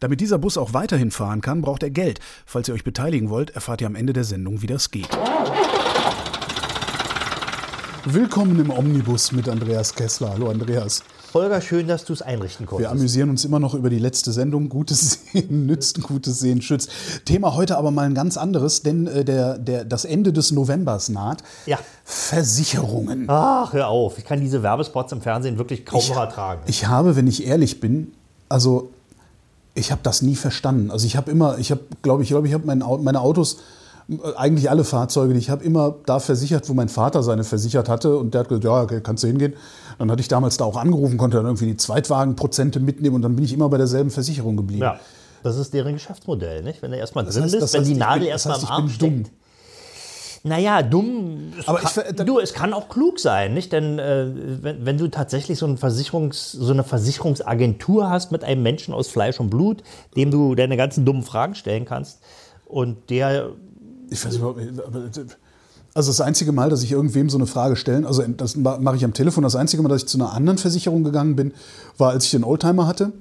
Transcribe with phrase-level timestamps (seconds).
[0.00, 2.20] Damit dieser Bus auch weiterhin fahren kann, braucht er Geld.
[2.44, 5.08] Falls ihr euch beteiligen wollt, erfahrt ihr am Ende der Sendung, wie das geht.
[8.04, 10.30] Willkommen im Omnibus mit Andreas Kessler.
[10.34, 11.02] Hallo Andreas.
[11.32, 12.90] Holger, schön, dass du es einrichten Wir konntest.
[12.92, 14.68] amüsieren uns immer noch über die letzte Sendung.
[14.68, 16.90] Gutes Sehen nützt, gutes Sehen schützt.
[17.24, 21.08] Thema heute aber mal ein ganz anderes, denn äh, der, der, das Ende des Novembers
[21.08, 21.42] naht.
[21.64, 21.78] Ja.
[22.04, 23.24] Versicherungen.
[23.28, 24.18] Ach, hör auf.
[24.18, 26.62] Ich kann diese Werbespots im Fernsehen wirklich kaum noch ertragen.
[26.66, 28.12] Ich habe, wenn ich ehrlich bin,
[28.48, 28.90] also
[29.76, 30.90] ich habe das nie verstanden.
[30.90, 33.58] Also ich habe immer, ich habe, glaube ich, glaube ich, habe mein, meine Autos,
[34.08, 37.88] äh, eigentlich alle Fahrzeuge, die ich habe immer da versichert, wo mein Vater seine versichert
[37.88, 39.54] hatte und der hat gesagt, ja, okay, kannst du hingehen.
[39.98, 43.36] Dann hatte ich damals da auch angerufen, konnte dann irgendwie die Zweitwagenprozente mitnehmen und dann
[43.36, 44.82] bin ich immer bei derselben Versicherung geblieben.
[44.82, 44.98] ja.
[45.42, 46.82] Das ist deren Geschäftsmodell, nicht?
[46.82, 48.82] Wenn du erstmal Das drin heißt- das wenn heißt, die Nadel erstmal das heißt, am
[48.84, 49.24] Arm bin dumm.
[50.46, 51.52] Naja, dumm.
[51.58, 53.72] Es Aber ich kann, dann- du, es kann auch klug sein, nicht?
[53.72, 54.26] Denn äh,
[54.62, 59.08] wenn, wenn du tatsächlich so, ein Versicherungs, so eine Versicherungsagentur hast mit einem Menschen aus
[59.08, 59.82] Fleisch und Blut,
[60.16, 62.20] dem du deine ganzen dummen Fragen stellen kannst
[62.66, 63.50] und der
[64.10, 65.00] Ich weiß überhaupt nicht, aber,
[65.94, 68.96] also das einzige Mal, dass ich irgendwem so eine Frage stellen, also das ma- mache
[68.96, 71.52] ich am Telefon, das einzige Mal, dass ich zu einer anderen Versicherung gegangen bin,
[71.98, 73.12] war, als ich den Oldtimer hatte,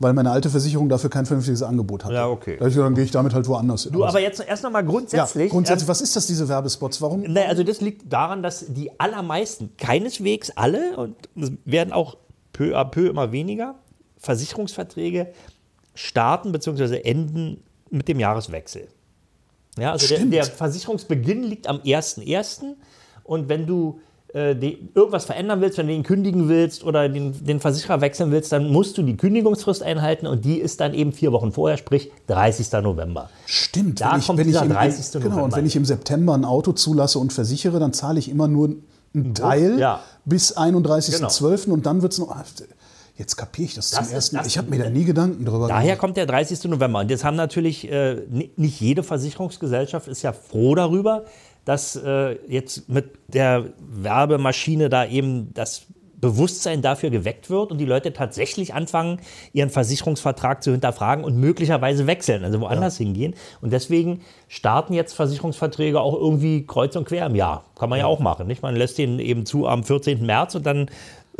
[0.00, 2.14] weil meine alte Versicherung dafür kein vernünftiges Angebot hatte.
[2.14, 2.56] Ja, okay.
[2.58, 4.88] Da ich dann gehe ich damit halt woanders Du, aber jetzt erst noch mal ja,
[4.88, 5.50] grundsätzlich.
[5.50, 7.02] grundsätzlich, ähm, was ist das, diese Werbespots?
[7.02, 7.20] Warum?
[7.20, 12.16] Nee, also das liegt daran, dass die allermeisten, keineswegs alle, und es werden auch
[12.54, 13.74] peu à peu immer weniger,
[14.16, 15.32] Versicherungsverträge
[15.94, 17.02] starten bzw.
[17.02, 18.88] enden mit dem Jahreswechsel.
[19.78, 20.32] Ja, also der, Stimmt.
[20.32, 22.74] der Versicherungsbeginn liegt am 1.1.
[23.22, 24.00] Und wenn du
[24.32, 28.30] äh, die, irgendwas verändern willst, wenn du ihn kündigen willst oder den, den Versicherer wechseln
[28.30, 31.76] willst, dann musst du die Kündigungsfrist einhalten und die ist dann eben vier Wochen vorher,
[31.76, 32.70] sprich 30.
[32.82, 33.30] November.
[33.46, 35.12] Stimmt, Da kommt dieser im, 30.
[35.12, 38.28] Genau, und November wenn ich im September ein Auto zulasse und versichere, dann zahle ich
[38.30, 38.76] immer nur
[39.14, 40.00] einen Teil ja.
[40.24, 41.70] bis 31.12.
[41.70, 42.30] und dann wird es noch.
[42.30, 42.44] ah,
[43.16, 44.46] Jetzt kapiere ich das, Das zum ersten Mal.
[44.46, 46.64] Ich habe mir da nie Gedanken drüber Daher kommt der 30.
[46.70, 47.00] November.
[47.00, 51.24] Und jetzt haben natürlich äh, ni- nicht jede Versicherungsgesellschaft ist ja froh darüber,
[51.64, 55.86] dass äh, jetzt mit der Werbemaschine da eben das
[56.20, 59.20] Bewusstsein dafür geweckt wird und die Leute tatsächlich anfangen,
[59.52, 63.34] ihren Versicherungsvertrag zu hinterfragen und möglicherweise wechseln, also woanders hingehen.
[63.60, 67.64] Und deswegen starten jetzt Versicherungsverträge auch irgendwie kreuz und quer im Jahr.
[67.78, 68.46] Kann man ja, auch machen.
[68.46, 68.62] Nicht?
[68.62, 70.24] Man lässt den eben zu am 14.
[70.24, 70.90] März und dann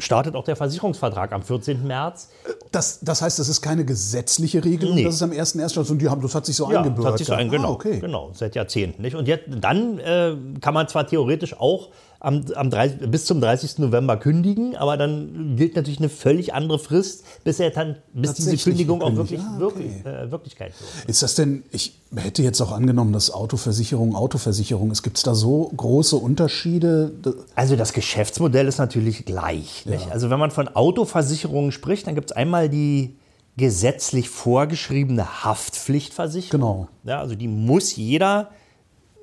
[0.00, 1.86] startet auch der Versicherungsvertrag am 14.
[1.86, 2.28] März.
[2.72, 5.04] Das, das heißt, das ist keine gesetzliche Regelung, Nee.
[5.04, 5.90] das ist am 1.1.
[5.90, 7.04] und die haben, das hat sich so Ja, eingebürgert.
[7.04, 7.98] das hat sich so ein, genau, Ah, okay.
[8.00, 9.02] genau, seit Jahrzehnten.
[9.02, 9.14] Nicht?
[9.16, 11.88] Und jetzt, dann äh, kann man zwar theoretisch auch
[12.20, 13.78] am, am 30, bis zum 30.
[13.78, 18.56] November kündigen, aber dann gilt natürlich eine völlig andere Frist, bis, er dann, bis diese
[18.58, 20.24] Kündigung auch wirklich, Ah, wirklich okay.
[20.26, 21.08] äh, Wirklichkeit wird.
[21.08, 25.02] Ist das denn, ich hätte jetzt auch angenommen, dass Autoversicherung, Autoversicherung ist.
[25.02, 27.12] Gibt es da so große Unterschiede?
[27.54, 29.86] Also das Geschäftsmodell ist natürlich gleich.
[29.86, 30.10] Nicht?
[30.10, 33.16] Also wenn man von Autoversicherungen spricht, dann gibt es einmal die
[33.56, 36.60] gesetzlich vorgeschriebene Haftpflichtversicherung.
[36.60, 36.88] Genau.
[37.04, 38.50] Ja, also die muss jeder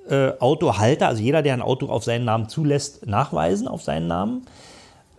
[0.09, 4.45] äh, Autohalter, also jeder, der ein Auto auf seinen Namen zulässt, nachweisen auf seinen Namen.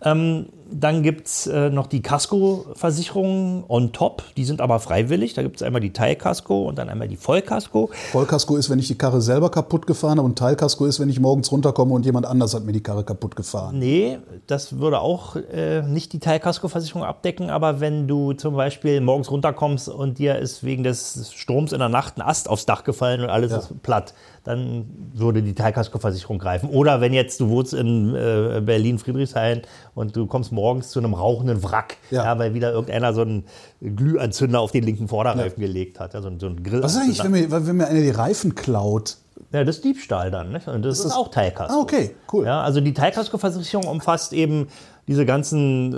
[0.02, 5.34] Ähm, dann gibt es äh, noch die Casco-Versicherungen on top, die sind aber freiwillig.
[5.34, 7.90] Da gibt es einmal die Teilkasko und dann einmal die Vollkasko.
[8.12, 11.20] Vollkasko ist, wenn ich die Karre selber kaputt gefahren habe und Teilkasko ist, wenn ich
[11.20, 13.78] morgens runterkomme und jemand anders hat mir die Karre kaputt gefahren.
[13.78, 19.30] Nee, das würde auch äh, nicht die Teilkaskoversicherung abdecken, aber wenn du zum Beispiel morgens
[19.30, 23.22] runterkommst und dir ist wegen des Sturms in der Nacht ein Ast aufs Dach gefallen
[23.22, 24.14] und alles ist platt,
[24.44, 26.70] dann würde die Teilkaskoversicherung greifen.
[26.70, 29.62] Oder wenn jetzt du wohnst in äh, Berlin-Friedrichshain
[29.94, 32.24] und du kommst morgens zu einem rauchenden Wrack, Ja.
[32.24, 32.38] ja.
[32.38, 33.44] weil wieder irgendeiner so einen
[33.80, 36.82] Glühanzünder auf den linken Vorderreifen gelegt hat, ja, so, so ein Grill.
[36.82, 39.16] Was ist eigentlich, wenn mir, wenn mir einer die Reifen klaut?
[39.52, 40.52] Ja, das ist Diebstahl dann.
[40.52, 40.66] Nicht?
[40.68, 41.72] Und das ist, das- auch Teilkasko.
[41.74, 42.44] Ah, okay, cool.
[42.44, 44.68] Ja, also die Teilkaskoversicherung umfasst eben
[45.06, 45.94] diese ganzen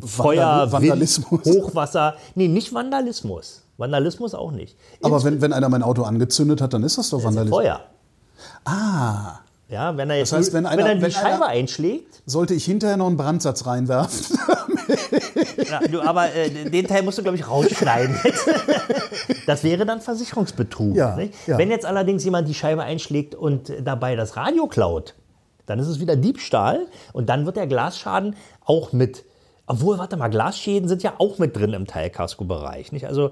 [0.00, 1.44] äh, Feuer, Vandalismus.
[1.46, 2.16] Wind, Hochwasser.
[2.34, 3.62] Nee, nicht Vandalismus.
[3.78, 4.76] Vandalismus auch nicht.
[5.02, 7.58] Aber wenn, wenn einer mein Auto angezündet hat, dann ist das doch Vandalismus.
[7.58, 7.80] Feuer.
[8.64, 9.38] Ah,
[9.72, 12.22] Ja, wenn er jetzt Das heißt, wenn wenn, einer- er die wenn Scheibe einer- einschlägt,
[12.26, 14.38] sollte ich hinterher noch einen Brandsatz reinwerfen?
[15.70, 18.14] ja, du, aber äh, den Teil musst du, glaube ich, rausschneiden.
[19.46, 20.94] das wäre dann Versicherungsbetrug.
[20.94, 21.56] Ja, ja.
[21.58, 25.14] Wenn jetzt allerdings jemand die Scheibe einschlägt und dabei das Radio klaut,
[25.66, 29.24] dann ist es wieder Diebstahl und dann wird der Glasschaden auch mit
[29.66, 32.90] Obwohl, warte mal, Glasschäden sind ja auch mit drin im Teilkasko-Bereich.
[32.92, 33.06] Nicht?
[33.06, 33.30] Also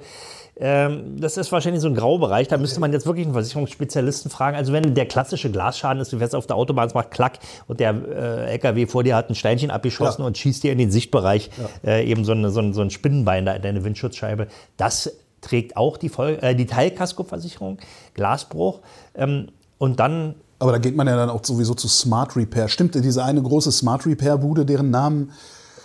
[0.56, 2.46] ähm, das ist wahrscheinlich so ein Graubereich.
[2.48, 4.56] Da müsste man jetzt wirklich einen Versicherungsspezialisten fragen.
[4.56, 7.80] Also wenn der klassische Glasschaden ist, du fährst auf der Autobahn, es macht Klack und
[7.80, 10.26] der äh, LKW vor dir hat ein Steinchen abgeschossen Ja.
[10.26, 11.50] und schießt dir in den Sichtbereich
[11.84, 14.46] äh, eben so, eine, so, ein, so ein Spinnenbein da in deine Windschutzscheibe.
[14.76, 17.78] Das trägt auch die, Voll äh, die Teilkaskoversicherung,
[18.14, 18.80] Glasbruch.
[19.14, 19.48] Ähm,
[19.78, 22.68] und dann Aber da geht man ja dann auch sowieso zu Smart Repair.
[22.68, 25.32] Stimmt, diese eine große Smart Repair-Bude, deren Namen,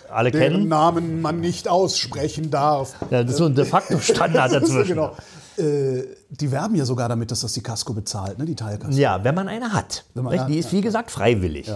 [0.10, 2.96] alle deren kennen, Namen man nicht aussprechen darf.
[3.10, 4.96] ja, das ist so ein de facto Standard dazwischen.
[4.96, 5.16] genau.
[5.58, 8.46] Äh, die werben ja sogar damit, dass das die Casco bezahlt, ne?
[8.46, 8.94] die Teilkasko.
[8.96, 10.04] Ja, wenn man eine hat.
[10.14, 11.72] Man die hat, ist, wie gesagt, freiwillig.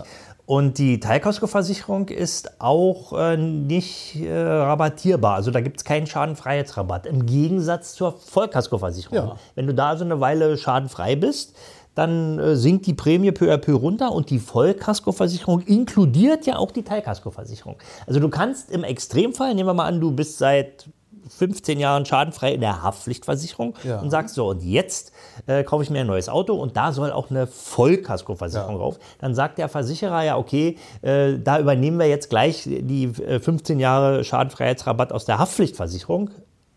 [0.49, 5.35] Und die Teilkaskoversicherung ist auch äh, nicht äh, rabattierbar.
[5.35, 7.05] Also da gibt es keinen Schadenfreiheitsrabatt.
[7.05, 9.15] Im Gegensatz zur Vollkaskoversicherung.
[9.15, 9.35] Ja.
[9.53, 11.55] Wenn du da so eine Weile schadenfrei bist,
[11.99, 16.71] dann äh, sinkt die Prämie peu à peu runter und die Vollkaskoversicherung inkludiert ja auch
[16.71, 17.75] die Teilkaskoversicherung.
[18.07, 20.89] Also du kannst im Extremfall, nehmen wir mal an, du bist seit
[21.37, 23.99] 15 Jahren schadenfrei in der Haftpflichtversicherung Ja.
[23.99, 25.11] und sagst so, und jetzt
[25.45, 28.77] äh, kaufe ich mir ein neues Auto und da soll auch eine Vollkaskoversicherung Ja.
[28.79, 28.99] drauf.
[29.19, 33.79] Dann sagt der Versicherer ja, okay, äh, da übernehmen wir jetzt gleich die äh, 15
[33.79, 36.31] Jahre Schadenfreiheitsrabatt aus der Haftpflichtversicherung.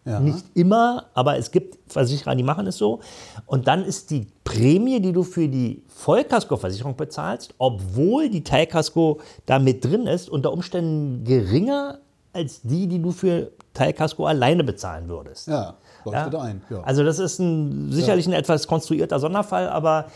[0.04, 0.18] Ja.
[0.18, 3.00] Nicht immer, aber es gibt Versicherer, die machen es so.
[3.46, 9.58] Und dann ist die Prämie, die du für die Vollkaskoversicherung bezahlst, obwohl die Teilkasko da
[9.58, 11.98] mit drin ist, unter Umständen geringer
[12.32, 15.48] als die, die du für Teilkasko alleine bezahlen würdest.
[15.48, 15.74] Ja,
[16.04, 16.40] leuchtet Ja?
[16.40, 16.62] ein.
[16.70, 16.80] Ja.
[16.82, 20.06] Also das ist ein, sicherlich ein etwas konstruierter Sonderfall, aber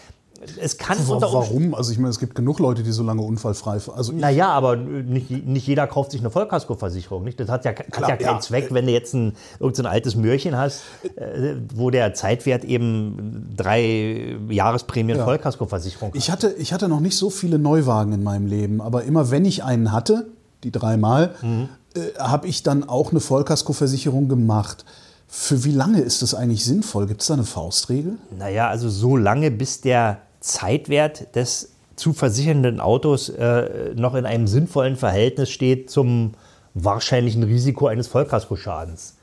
[0.61, 1.33] es kann Wa- unter.
[1.33, 1.75] Warum?
[1.75, 3.97] Also ich meine, es gibt genug Leute, die so lange unfallfrei fahren.
[3.99, 7.25] Also Naja, aber nicht, nicht jeder kauft sich eine Vollkaskoversicherung.
[7.25, 7.39] Nicht?
[7.41, 8.41] Das hat ja, hat Klar, ja keinen ja.
[8.41, 10.83] Zweck, wenn du jetzt ein, irgendein altes Möhrchen hast,
[11.17, 15.25] äh, wo der Zeitwert eben drei Jahresprämien Ja.
[15.25, 16.17] Vollkaskoversicherung hat.
[16.17, 19.45] ich, hatte, ich hatte noch nicht so viele Neuwagen in meinem Leben, aber immer wenn
[19.45, 20.27] ich einen hatte,
[20.65, 21.69] die dreimal, Mhm.
[21.95, 24.85] äh, habe ich dann auch eine Vollkaskoversicherung gemacht.
[25.29, 27.07] Für wie lange ist das eigentlich sinnvoll?
[27.09, 28.15] Gibt es da eine Faustregel?
[28.39, 34.47] Naja, also so lange, bis der Zeitwert des zu versichernden Autos äh, noch in einem
[34.47, 36.33] sinnvollen Verhältnis steht zum
[36.75, 39.17] wahrscheinlichen Risiko eines Vollkaskoschadens.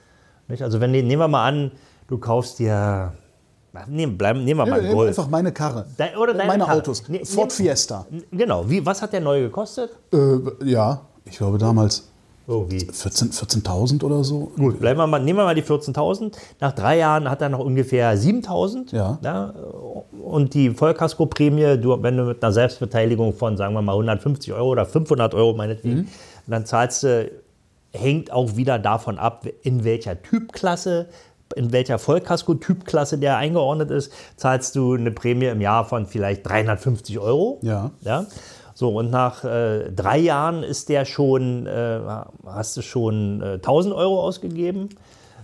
[0.47, 0.63] Nicht?
[0.63, 1.71] Also wenn, nehmen wir mal an,
[2.07, 3.13] du kaufst dir,
[3.87, 5.09] nehmen, bleiben, nehmen wir mal Golf.
[5.09, 5.85] einfach meine Karre.
[5.97, 6.77] Dein- oder deine meine Karre.
[6.79, 7.03] Autos.
[7.07, 8.05] Nee, Ford nimm- Fiesta.
[8.31, 9.91] Genau, wie, was hat der neu gekostet?
[10.11, 12.09] Äh, ja, ich glaube damals
[12.47, 12.79] Wie?
[12.79, 14.51] 14 14.000 oder so.
[14.57, 16.33] Gut, bleiben wir mal, nehmen wir mal die 14.000.
[16.59, 18.93] Nach drei Jahren hat er noch ungefähr 7.000.
[18.93, 19.53] Ja.
[20.23, 24.69] Und die Vollkaskoprämie, du, wenn du mit einer Selbstbeteiligung von, sagen wir mal, 150 Euro
[24.69, 26.09] oder 500 Euro meinetwegen,
[26.47, 27.31] dann zahlst du,
[27.93, 31.07] hängt auch wieder davon ab, in welcher Typklasse,
[31.55, 37.19] in welcher Vollkasko-Typklasse der eingeordnet ist, zahlst du eine Prämie im Jahr von vielleicht 350
[37.19, 37.59] Euro.
[37.61, 37.91] Ja.
[38.01, 38.25] Ja.
[38.73, 41.99] So, und nach äh, drei Jahren ist der schon, äh,
[42.45, 44.89] hast du schon äh, 1000 Euro ausgegeben.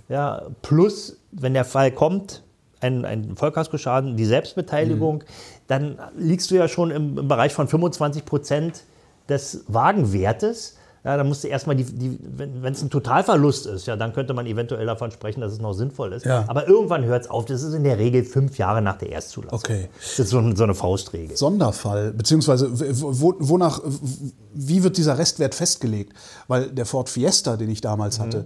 [0.08, 2.42] Ja, plus, wenn der Fall kommt,
[2.82, 5.24] ein, ein Vollkaskoschaden, die Selbstbeteiligung,
[5.68, 8.84] dann liegst du ja schon im, im Bereich von 25 Prozent
[9.28, 10.78] des Wagenwertes.
[11.04, 14.34] Ja, dann musst du erstmal, die, die, wenn es ein Totalverlust ist, ja, dann könnte
[14.34, 16.26] man eventuell davon sprechen, dass es noch sinnvoll ist.
[16.26, 16.44] Ja.
[16.48, 17.46] Aber irgendwann hört es auf.
[17.46, 19.58] Das ist in der Regel fünf Jahre nach der Erstzulassung.
[19.60, 19.90] Okay.
[19.98, 21.38] Das ist so, ein- so eine Faustregel.
[21.38, 22.70] Sonderfall, beziehungsweise
[23.02, 23.82] wo, wonach,
[24.54, 26.14] wie wird dieser Restwert festgelegt?
[26.50, 28.46] Weil der Ford Fiesta, den ich damals hatte,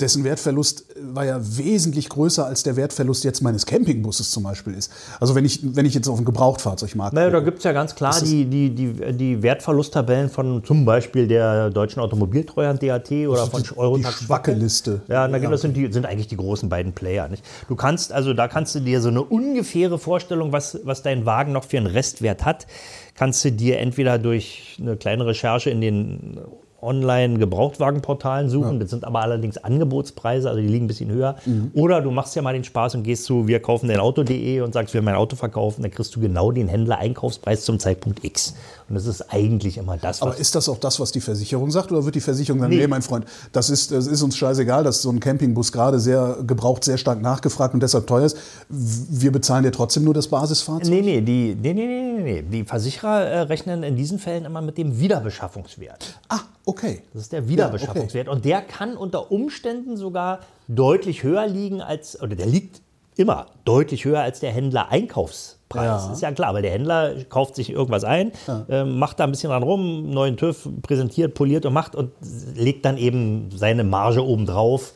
[0.00, 4.90] dessen Wertverlust war ja wesentlich größer als der Wertverlust jetzt meines Campingbusses zum Beispiel ist.
[5.20, 7.94] Also wenn ich, wenn ich jetzt auf ein Gebrauchtfahrzeugmarkt Naja, da gibt es ja ganz
[7.94, 13.62] klar die, die, die, die Wertverlusttabellen von zum Beispiel der deutschen Automobiltreuhand DAT oder von
[13.62, 14.18] die- Eurotax.
[14.18, 15.02] die Schwacke-Liste.
[15.08, 17.28] Ja, na, Ja, das sind, die, sind eigentlich die großen beiden Player.
[17.28, 17.44] Nicht?
[17.68, 21.52] Du kannst, also da kannst du dir so eine ungefähre Vorstellung, was, was dein Wagen
[21.52, 22.66] noch für einen Restwert hat,
[23.14, 26.38] kannst du dir entweder durch eine kleine Recherche in den
[26.82, 28.80] Online-Gebrauchtwagenportalen suchen.
[28.80, 31.36] Das sind aber allerdings Angebotspreise, also die liegen ein bisschen höher.
[31.74, 34.72] Oder du machst ja mal den Spaß und gehst zu wir kaufen dein Auto.de und
[34.72, 35.82] sagst, wir mein Auto verkaufen.
[35.82, 38.54] Dann kriegst du genau den Händler-Einkaufspreis zum Zeitpunkt X.
[38.88, 41.70] Und das ist eigentlich immer das, Aber was ist das auch das, was die Versicherung
[41.70, 41.92] sagt?
[41.92, 42.80] Oder wird die Versicherung sagen, Nee.
[42.80, 46.38] nee, mein Freund, das ist, das ist uns scheißegal, dass so ein Campingbus gerade sehr
[46.46, 48.36] gebraucht, sehr stark nachgefragt und deshalb teuer ist.
[48.68, 50.90] Wir bezahlen dir trotzdem nur das Basisfahrzeug?
[50.90, 52.42] Nee, nee, die, nee, nee, nee, nee, nee.
[52.42, 56.18] Die Versicherer äh, rechnen in diesen Fällen immer mit dem Wiederbeschaffungswert.
[56.28, 56.71] Ah, okay.
[57.12, 58.28] Das ist der Wiederbeschaffungswert.
[58.28, 62.80] Und der kann unter Umständen sogar deutlich höher liegen als, oder der liegt
[63.16, 66.06] immer deutlich höher als der Händler-Einkaufspreis.
[66.06, 66.12] Ja.
[66.12, 68.32] Ist ja klar, weil der Händler kauft sich irgendwas ein,
[68.68, 72.12] ähm, macht da ein bisschen dran rum, neuen TÜV, präsentiert, poliert und macht und
[72.54, 74.94] legt dann eben seine Marge obendrauf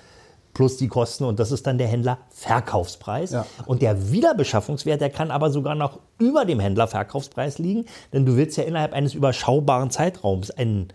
[0.57, 3.33] plus die Kosten und das ist dann der Händler-Verkaufspreis.
[3.33, 3.47] Ja.
[3.67, 8.57] Und der Wiederbeschaffungswert, der kann aber sogar noch über dem Händler-Verkaufspreis liegen, denn du willst
[8.57, 10.89] ja innerhalb eines überschaubaren Zeitraums einen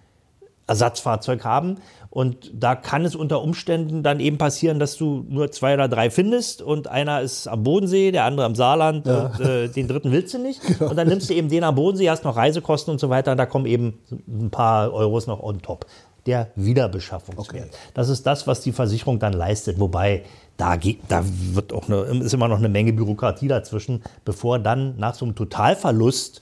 [0.71, 1.77] Ersatzfahrzeug haben.
[2.09, 6.09] Und da kann es unter Umständen dann eben passieren, dass du nur zwei oder drei
[6.09, 9.27] findest und einer ist am Bodensee, der andere am Saarland ja.
[9.27, 10.61] und äh, den dritten willst du nicht.
[10.71, 10.89] Genau.
[10.89, 13.31] Und dann nimmst du eben den am Bodensee, hast noch Reisekosten und so weiter.
[13.31, 15.85] Und da kommen eben ein paar Euros noch on top.
[16.25, 17.65] Der Wiederbeschaffungswert.
[17.67, 17.77] Okay.
[17.93, 19.79] Das ist das, was die Versicherung dann leistet.
[19.79, 20.23] Wobei
[20.57, 24.97] da, geht, da wird auch eine, ist immer noch eine Menge Bürokratie dazwischen, bevor dann
[24.97, 26.41] nach so einem Totalverlust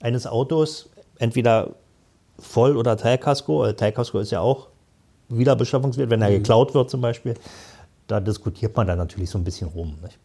[0.00, 1.70] eines Autos entweder
[2.38, 4.68] Voll- oder Teilkasko, äh, Teilkasko ist ja auch
[5.28, 6.34] Wiederbeschaffungswert, wenn er mhm.
[6.34, 7.34] geklaut wird zum Beispiel,
[8.06, 9.94] da diskutiert man dann natürlich so ein bisschen rum.
[10.02, 10.18] Nicht?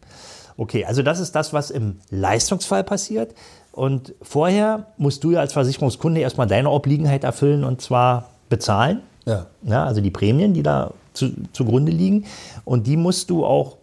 [0.56, 3.34] Okay, also das ist das, was im Leistungsfall passiert.
[3.72, 9.02] Und vorher musst du ja als Versicherungskunde erstmal deine Obliegenheit erfüllen und zwar bezahlen.
[9.24, 9.46] Ja.
[9.62, 12.24] ja also die Prämien, die da zu, zugrunde liegen.
[12.64, 13.76] Und die musst du auch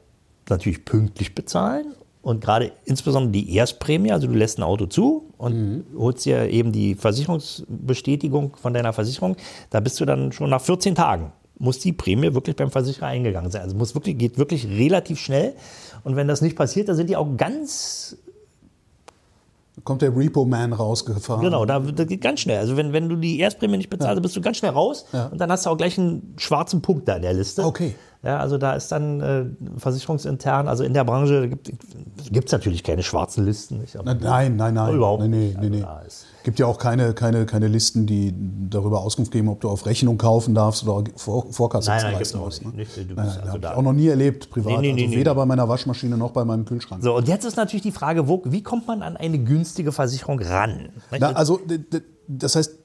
[0.49, 5.55] natürlich pünktlich bezahlen und gerade insbesondere die Erstprämie, also du lässt ein Auto zu und
[5.55, 5.85] mhm.
[5.97, 9.35] holst dir eben die Versicherungsbestätigung von deiner Versicherung,
[9.69, 13.51] da bist du dann schon nach 14 Tagen, muss die Prämie wirklich beim Versicherer eingegangen
[13.51, 13.61] sein.
[13.61, 15.53] Also muss wirklich, geht wirklich relativ schnell.
[16.03, 18.17] Und wenn das nicht passiert, dann sind die auch ganz
[19.83, 21.43] kommt der Repo-Man rausgefahren.
[21.43, 22.59] Genau, da, das geht ganz schnell.
[22.59, 24.21] Also wenn, wenn du die Erstprämie nicht bezahlst, ja.
[24.21, 25.27] bist du ganz schnell raus ja.
[25.27, 27.63] und dann hast du auch gleich einen schwarzen Punkt da in der Liste.
[27.63, 27.95] Okay.
[28.25, 29.45] Ja, also da ist dann äh,
[29.77, 33.81] versicherungsintern, also in der Branche gibt es natürlich keine schwarzen Listen.
[33.81, 33.95] Nicht?
[34.03, 34.95] nein, nein, nein.
[34.95, 35.85] Überhaupt nein, nee, nee, nee.
[36.07, 38.33] Es gibt ja auch keine, keine, keine Listen, die
[38.67, 42.39] darüber Auskunft geben, ob du auf Rechnung kaufen darfst oder Vor Vorkasse nein, nein, leisten
[42.39, 42.65] musst.
[42.65, 42.71] Ne?
[42.75, 44.81] Nicht, nein, nein, also habe ich auch noch nie erlebt, privat.
[44.81, 47.03] Nee, nee, also weder bei meiner Waschmaschine noch bei meinem Kühlschrank.
[47.03, 50.39] So, und jetzt ist natürlich die Frage, wo, wie kommt man an eine günstige Versicherung
[50.39, 50.89] ran?
[51.19, 51.59] Na, also,
[52.27, 52.84] das heißt,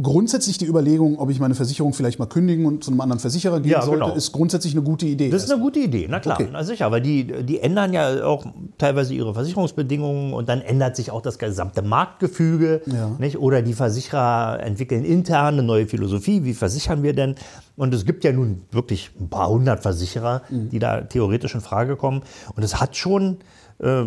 [0.00, 3.60] grundsätzlich die Überlegung, ob ich meine Versicherung vielleicht mal kündigen und zu einem anderen Versicherer
[3.60, 4.14] gehen ja, sollte, genau.
[4.14, 5.28] ist grundsätzlich eine gute Idee.
[5.28, 6.48] Das ist eine gute Idee, na klar, okay.
[6.50, 8.46] na sicher, weil die, die ändern ja auch
[8.78, 12.80] teilweise ihre Versicherungsbedingungen und dann ändert sich auch das gesamte Marktgefüge.
[12.86, 13.10] Ja.
[13.18, 13.38] Nicht?
[13.38, 17.34] Oder die Versicherer entwickeln intern eine neue Philosophie, wie versichern wir denn?
[17.76, 20.70] Und es gibt ja nun wirklich ein paar hundert Versicherer, mhm.
[20.70, 22.22] die da theoretisch in Frage kommen.
[22.56, 23.38] Und es hat schon
[23.78, 24.04] äh,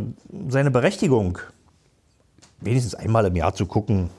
[0.49, 1.37] seine Berechtigung,
[2.61, 4.09] wenigstens einmal im Jahr zu gucken,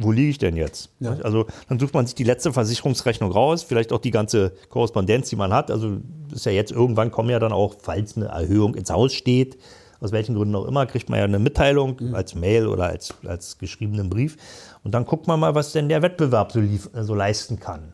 [0.00, 0.90] wo liege ich denn jetzt?
[1.00, 1.16] Ja.
[1.22, 5.36] Also dann sucht man sich die letzte Versicherungsrechnung raus, vielleicht auch die ganze Korrespondenz, die
[5.36, 5.70] man hat.
[5.70, 5.98] Also
[6.32, 9.58] ist ja jetzt irgendwann kommen ja dann auch, falls eine Erhöhung ins Haus steht,
[10.00, 12.14] aus welchen Gründen auch immer, kriegt man ja eine Mitteilung mhm.
[12.14, 14.36] als Mail oder als, als geschriebenen Brief.
[14.82, 17.92] Und dann guckt man mal, was denn der Wettbewerb so, lief, so leisten kann.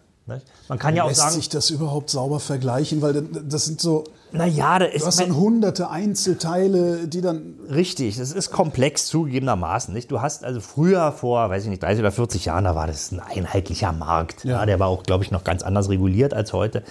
[0.69, 1.35] Man kann ja auch Lässt sagen.
[1.35, 3.03] sich das überhaupt sauber vergleichen?
[3.03, 4.05] Weil das sind so.
[4.31, 5.03] Naja, da ist.
[5.03, 7.55] Du hast dann hunderte Einzelteile, die dann.
[7.71, 9.93] Richtig, das ist komplex zugegebenermaßen.
[9.95, 10.11] Nicht?
[10.11, 13.11] Du hast also früher, vor, weiß ich nicht, 30 oder 40 Jahren, da war das
[13.13, 14.45] ein einheitlicher Markt.
[14.45, 14.59] Ja.
[14.59, 16.83] Ja, der war auch, glaube ich, noch ganz anders reguliert als heute.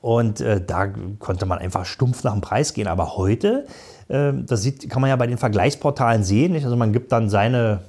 [0.00, 0.88] Und äh, da
[1.20, 2.88] konnte man einfach stumpf nach dem Preis gehen.
[2.88, 3.66] Aber heute,
[4.08, 6.52] äh, das sieht, kann man ja bei den Vergleichsportalen sehen.
[6.52, 6.64] Nicht?
[6.64, 7.82] Also man gibt dann seine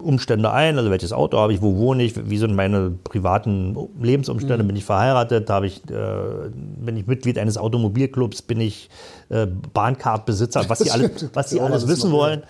[0.00, 4.62] Umstände ein, also welches Auto habe ich, wo wohne ich, wie sind meine privaten Lebensumstände,
[4.62, 4.68] mhm.
[4.68, 8.90] bin ich verheiratet, habe ich, äh, bin ich Mitglied eines Automobilclubs, bin ich
[9.28, 12.42] äh, Bahncard-Besitzer, was sie alles, was sie alles wissen wollen.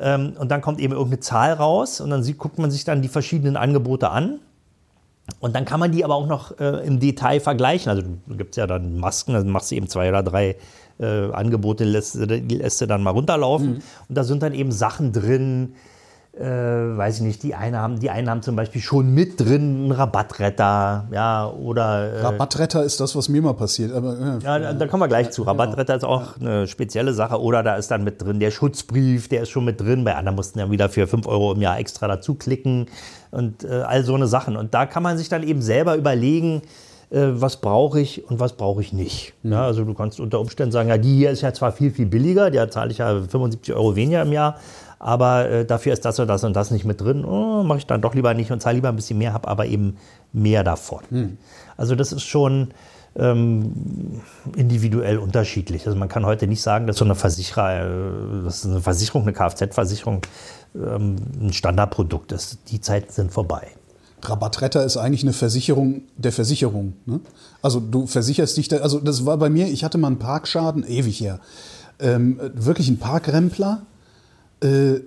[0.00, 3.02] Ähm, und dann kommt eben irgendeine Zahl raus und dann sieht, guckt man sich dann
[3.02, 4.40] die verschiedenen Angebote an.
[5.40, 7.90] Und dann kann man die aber auch noch äh, im Detail vergleichen.
[7.90, 10.56] Also gibt es ja dann Masken, dann machst du eben zwei oder drei
[10.98, 13.74] äh, Angebote, lässt, lässt du dann mal runterlaufen.
[13.74, 13.82] Mhm.
[14.08, 15.74] Und da sind dann eben Sachen drin,
[16.38, 19.84] äh, weiß ich nicht, die einen, haben, die einen haben zum Beispiel schon mit drin
[19.84, 22.12] einen Rabattretter, ja, oder...
[22.12, 23.92] Äh, Rabattretter ist das, was mir mal passiert.
[23.92, 25.42] Aber, äh, ja, da, kommen wir gleich zu.
[25.42, 27.40] Rabattretter ist auch eine spezielle Sache.
[27.40, 30.04] Oder da ist dann mit drin der Schutzbrief, der ist schon mit drin.
[30.04, 32.86] Bei anderen mussten ja wieder für 5 Euro im Jahr extra dazu klicken
[33.30, 34.56] und äh, all so eine Sachen.
[34.56, 36.62] Und da kann man sich dann eben selber überlegen,
[37.10, 39.34] äh, was brauche ich und was brauche ich nicht.
[39.42, 39.52] Mhm.
[39.52, 42.06] Ja, also du kannst unter Umständen sagen, ja, die hier ist ja zwar viel, viel
[42.06, 44.56] billiger, die zahle ich ja 75 Euro weniger im Jahr,
[45.04, 47.26] aber äh, dafür ist das und das und das nicht mit drin.
[47.26, 49.66] Oh, Mache ich dann doch lieber nicht und zahle lieber ein bisschen mehr, habe aber
[49.66, 49.98] eben
[50.32, 51.02] mehr davon.
[51.10, 51.36] Hm.
[51.76, 52.68] Also das ist schon
[53.14, 54.22] ähm,
[54.56, 55.86] individuell unterschiedlich.
[55.86, 59.34] Also man kann heute nicht sagen, dass so eine Versicherer, äh, dass eine Versicherung, eine
[59.34, 60.22] Kfz-Versicherung
[60.74, 62.60] ähm, ein Standardprodukt ist.
[62.70, 63.66] Die Zeiten sind vorbei.
[64.22, 66.94] Rabattretter ist eigentlich eine Versicherung der Versicherung.
[67.04, 67.20] Ne?
[67.60, 70.82] Also du versicherst dich, da, also das war bei mir, ich hatte mal einen Parkschaden,
[70.82, 71.40] ewig her.
[71.98, 73.82] Ähm, wirklich ein Parkrempler,
[74.64, 75.00] äh,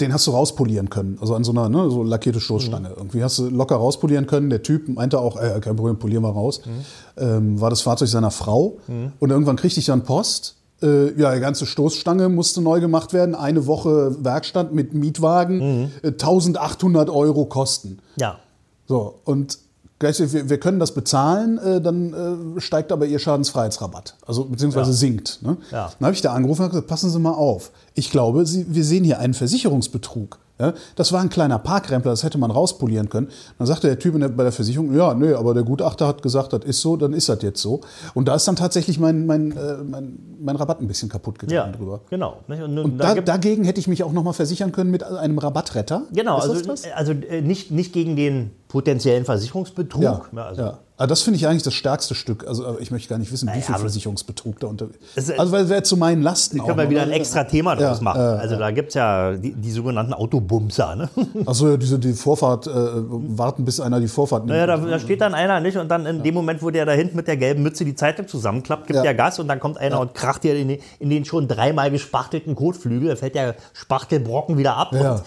[0.00, 1.18] den hast du rauspolieren können.
[1.20, 2.88] Also an so einer ne, so lackierte Stoßstange.
[2.88, 2.94] Mhm.
[2.96, 4.50] Irgendwie hast du locker rauspolieren können.
[4.50, 6.62] Der Typ meinte auch, äh, kein Problem, polieren wir raus.
[6.64, 7.22] Mhm.
[7.22, 8.78] Ähm, war das Fahrzeug seiner Frau.
[8.88, 9.12] Mhm.
[9.18, 10.56] Und irgendwann kriegte ich dann Post.
[10.82, 13.34] Äh, ja, die ganze Stoßstange musste neu gemacht werden.
[13.34, 15.90] Eine Woche Werkstatt mit Mietwagen.
[16.02, 17.12] 1800 mhm.
[17.12, 17.98] äh, Euro Kosten.
[18.16, 18.38] Ja.
[18.86, 19.58] So, und
[20.00, 24.96] wir, wir können das bezahlen, äh, dann äh, steigt aber Ihr Schadensfreiheitsrabatt, also beziehungsweise ja.
[24.96, 25.40] sinkt.
[25.42, 25.58] Ne?
[25.70, 25.92] Ja.
[25.98, 27.70] Dann habe ich da angerufen und gesagt, passen Sie mal auf.
[27.94, 30.38] Ich glaube, Sie, wir sehen hier einen Versicherungsbetrug.
[30.58, 33.28] Ja, das war ein kleiner Parkrempler, das hätte man rauspolieren können.
[33.56, 36.64] Dann sagte der Typ bei der Versicherung, ja, nö, aber der Gutachter hat gesagt, das
[36.64, 37.80] ist so, dann ist das jetzt so.
[38.12, 41.72] Und da ist dann tatsächlich mein, mein, äh, mein, mein Rabatt ein bisschen kaputt gegangen
[41.72, 42.00] Ja, drüber.
[42.10, 42.40] genau.
[42.46, 46.02] Und, Und da dagegen hätte ich mich auch nochmal versichern können mit einem Rabattretter.
[46.12, 50.02] Genau, also, also äh, nicht, nicht gegen den potenziellen Versicherungsbetrug.
[50.02, 50.78] Ja, Ja, also, ja.
[50.96, 52.46] Aber das finde ich eigentlich das stärkste Stück.
[52.46, 54.88] Also aber ich möchte gar nicht wissen, wie Naja, viel aber- Versicherungsbetrug da unter.
[55.16, 57.14] Es- Also weil wäre zu meinen Lasten Können wir noch, wieder ein ne?
[57.14, 58.20] extra Thema draus Ja, machen.
[58.20, 60.96] äh, also da gibt es ja die, die sogenannten Autobumser.
[60.96, 61.08] Ne?
[61.46, 64.50] Achso, ja, diese die Vorfahrt, äh, warten, bis einer die Vorfahrt nimmt.
[64.50, 66.92] Naja, da, da steht dann einer nicht und dann in dem Moment, wo der da
[66.92, 70.00] hinten mit der gelben Mütze die Zeitung zusammenklappt, gibt der Gas und dann kommt einer
[70.00, 73.08] und kracht dir in den, in den schon dreimal gespachtelten Kotflügel.
[73.08, 74.90] Da fällt der Spachtelbrocken wieder ab.
[74.92, 75.22] Ja,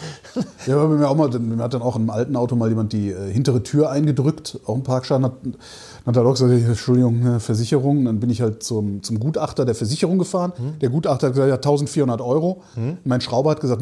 [0.67, 3.09] ja aber mir, auch mal, mir hat dann auch im alten Auto mal jemand die
[3.09, 5.25] äh, hintere Tür eingedrückt, auch ein Parkschaden.
[5.25, 5.55] Hat, dann
[6.05, 8.05] hat er auch gesagt, Entschuldigung, äh, Versicherung.
[8.05, 10.53] Dann bin ich halt zum, zum Gutachter der Versicherung gefahren.
[10.57, 10.79] Mhm.
[10.79, 12.61] Der Gutachter hat gesagt, ja, 1400 Euro.
[13.03, 13.81] Mein Schrauber hat gesagt,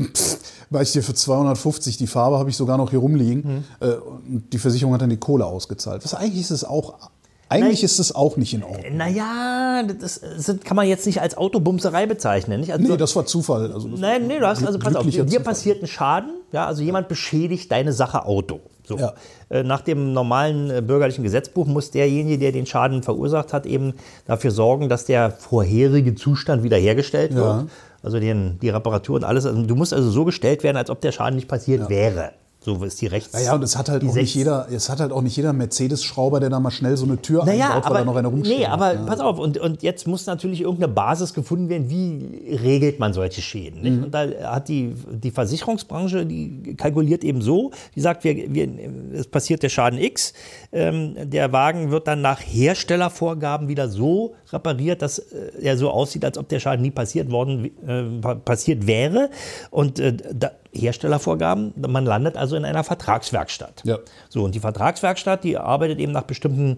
[0.69, 3.63] war ich dir für 250, die Farbe habe ich sogar noch hier rumliegen.
[3.79, 3.87] Mhm.
[3.87, 6.03] Äh, und die Versicherung hat dann die Kohle ausgezahlt.
[6.03, 7.11] Was eigentlich ist es auch,
[7.51, 8.97] eigentlich ist es auch nicht in Ordnung.
[8.97, 12.59] naja, das, das kann man jetzt nicht als Autobumserei bezeichnen.
[12.61, 12.71] Nicht?
[12.71, 13.71] Also, Nee, das war Zufall.
[13.71, 15.43] Also das Nein, nee, du hast, also pass auf, dir Zufall.
[15.43, 18.59] passiert ein Schaden, ja, also jemand beschädigt deine Sache Auto.
[18.83, 18.97] So.
[18.97, 19.13] Ja.
[19.49, 23.93] Äh, Nach dem normalen äh, bürgerlichen Gesetzbuch muss derjenige, der den Schaden verursacht hat, eben
[24.25, 27.37] dafür sorgen, dass der vorherige Zustand wiederhergestellt Ja.
[27.59, 27.69] wird.
[28.03, 29.45] Also den, die Reparatur und alles.
[29.45, 32.31] Also du musst also so gestellt werden, als ob der Schaden nicht passiert wäre.
[32.63, 33.33] So ist die Rechts.
[33.33, 36.39] Naja, und es hat halt auch nicht jeder, es hat halt auch nicht jeder Mercedes-Schrauber,
[36.39, 38.59] der da mal schnell so eine Tür Naja, einbaut, weil aber, da noch einer rumsteht.
[38.59, 39.01] nee, aber ja.
[39.03, 43.41] pass auf, und, und jetzt muss natürlich irgendeine Basis gefunden werden, wie regelt man solche
[43.41, 43.81] Schäden.
[43.97, 44.03] Mhm.
[44.03, 48.69] Und da hat die, die Versicherungsbranche, die kalkuliert eben so, die sagt, wir, wir,
[49.15, 50.33] es passiert der Schaden X,
[50.71, 56.23] ähm, der Wagen wird dann nach Herstellervorgaben wieder so repariert, dass äh, er so aussieht,
[56.25, 59.31] als ob der Schaden nie passiert worden äh, pa- passiert wäre.
[59.71, 63.81] Und äh, da, Herstellervorgaben, man landet also in einer Vertragswerkstatt.
[63.83, 63.99] Ja.
[64.29, 66.77] So, und die Vertragswerkstatt, die arbeitet eben nach bestimmten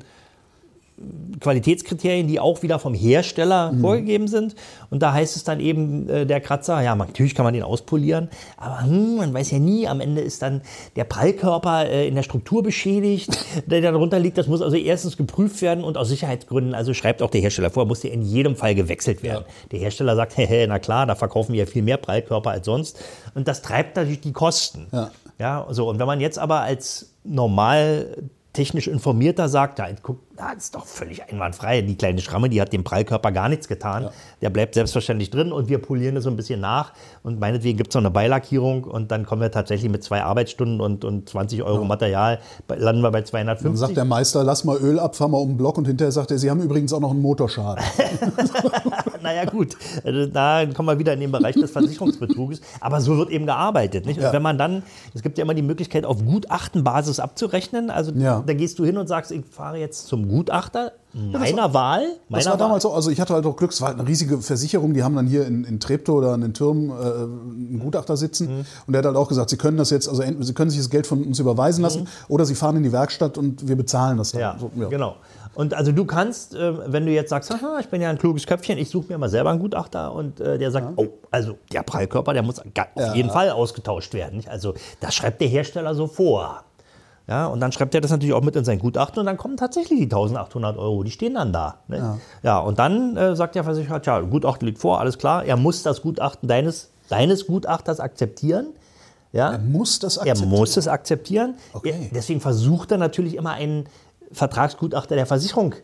[1.40, 3.82] Qualitätskriterien, die auch wieder vom Hersteller Mhm.
[3.82, 4.56] vorgegeben sind.
[4.90, 7.64] Und da heißt es dann eben, äh, der Kratzer, ja, man- natürlich kann man den
[7.64, 10.62] auspolieren, aber hm, man weiß ja nie, am Ende ist dann
[10.96, 13.30] der Prallkörper äh, in der Struktur beschädigt,
[13.68, 14.38] der darunter liegt.
[14.38, 17.86] Das muss also erstens geprüft werden und aus Sicherheitsgründen, also schreibt auch der Hersteller vor,
[17.86, 19.44] muss der in jedem Fall gewechselt werden.
[19.72, 23.00] Der Hersteller sagt, hey, na klar, da verkaufen wir ja viel mehr Prallkörper als sonst.
[23.36, 24.88] Und das treibt natürlich die Kosten.
[24.92, 25.12] Ja.
[25.40, 25.90] Ja, so.
[25.90, 28.18] Und wenn man jetzt aber als normal
[28.54, 31.82] technisch informierter sagt, da, guck, da ist doch völlig einwandfrei.
[31.82, 34.10] Die kleine Schramme, die hat dem Prallkörper gar nichts getan.
[34.42, 36.94] Der bleibt selbstverständlich drin und wir polieren es so ein bisschen nach.
[37.24, 40.82] Und meinetwegen gibt es noch eine Beilackierung und dann kommen wir tatsächlich mit zwei Arbeitsstunden
[40.82, 43.80] und, und 20 Euro Material, bei- landen wir bei Dann 250.
[43.80, 46.30] sagt der Meister, lass mal Öl ab, fahr mal um den Block und hinterher sagt
[46.32, 47.84] er, Sie haben übrigens auch noch einen Motorschaden.
[49.24, 52.62] naja, gut, also da kommen wir wieder in den Bereich des Versicherungsbetruges.
[52.80, 54.06] Aber so wird eben gearbeitet.
[54.06, 54.18] Nicht?
[54.18, 54.34] Und Ja.
[54.34, 54.84] wenn man dann,
[55.14, 57.90] es gibt ja immer die Möglichkeit, auf Gutachtenbasis abzurechnen.
[57.90, 58.44] Also Ja.
[58.46, 62.02] da gehst du hin und sagst, ich fahre jetzt zum Gutachter meiner Wahl.
[62.28, 62.58] Meiner Das war Wahl.
[62.58, 65.04] damals so, also ich hatte halt auch Glück, es war halt eine riesige Versicherung, die
[65.04, 68.66] haben dann hier in, in Treptow oder an den Türmen äh, einen Gutachter sitzen Mhm.
[68.88, 70.90] und der hat halt auch gesagt, Sie können das jetzt, also Sie können sich das
[70.90, 74.32] Geld von uns überweisen lassen oder Sie fahren in die Werkstatt und wir bezahlen das
[74.32, 74.40] dann.
[74.40, 74.44] Mhm.
[74.44, 75.16] Ja, So, genau.
[75.56, 78.48] Und also du kannst, äh, wenn du jetzt sagst, haha, ich bin ja ein kluges
[78.48, 81.84] Köpfchen, ich suche mir mal selber einen Gutachter und äh, der sagt, oh, also der
[81.84, 82.66] Prallkörper, der muss auf
[82.98, 83.14] Ja.
[83.14, 84.38] jeden Fall ausgetauscht werden.
[84.38, 84.50] Nicht?
[84.50, 86.64] Also das schreibt der Hersteller so vor.
[87.28, 89.56] Ja, und dann schreibt er das natürlich auch mit in sein Gutachten und dann kommen
[89.56, 91.76] tatsächlich die 1800 Euro, die stehen dann da.
[91.88, 92.20] Ne?
[92.42, 92.60] Ja.
[92.60, 96.02] und dann äh, sagt der Versicherer, tja, Gutachten liegt vor, alles klar, er muss das
[96.02, 98.68] Gutachten deines, deines Gutachters akzeptieren.
[99.32, 99.54] Ja?
[99.54, 100.50] Er muss das Er akzeptieren.
[100.50, 101.56] muss es akzeptieren.
[101.72, 101.92] Okay.
[101.98, 103.86] Er, deswegen versucht er natürlich immer einen
[104.34, 105.76] Vertragsgutachter der Versicherung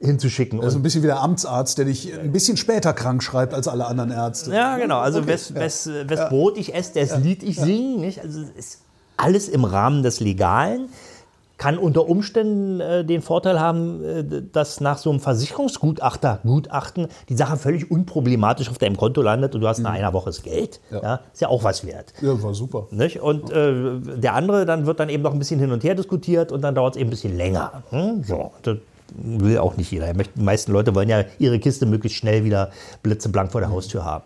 [0.00, 0.58] hinzuschicken.
[0.58, 3.86] Und, ein bisschen wie der Amtsarzt, der dich ein bisschen später krank schreibt als alle
[3.86, 4.52] anderen Ärzte.
[4.52, 4.98] ja, genau.
[4.98, 8.00] Also wes, wes, wes Brot ich esse, das Lied ich singe.
[8.00, 8.20] Nicht?
[8.20, 8.80] Also ist
[9.16, 10.88] alles im Rahmen des Legalen.
[11.56, 17.36] Kann unter Umständen äh, den Vorteil haben, äh, dass nach so einem Versicherungsgutachter Gutachten die
[17.36, 20.80] Sache völlig unproblematisch auf deinem Konto landet und du hast nach einer Woche das Geld.
[20.90, 21.02] Ja.
[21.02, 21.20] Ja.
[21.32, 22.12] ist ja auch was wert.
[22.20, 22.88] Ja, war super.
[22.90, 23.20] Nicht?
[23.20, 26.50] Und äh, der andere, dann wird dann eben noch ein bisschen hin und her diskutiert
[26.50, 27.84] und dann dauert es eben ein bisschen länger.
[27.90, 28.22] Hm?
[28.24, 28.78] So, das
[29.16, 30.06] will auch nicht jeder.
[30.06, 32.70] Er Die meisten Leute wollen ja ihre Kiste möglichst schnell wieder
[33.02, 34.24] blitzeblank vor der Haustür haben.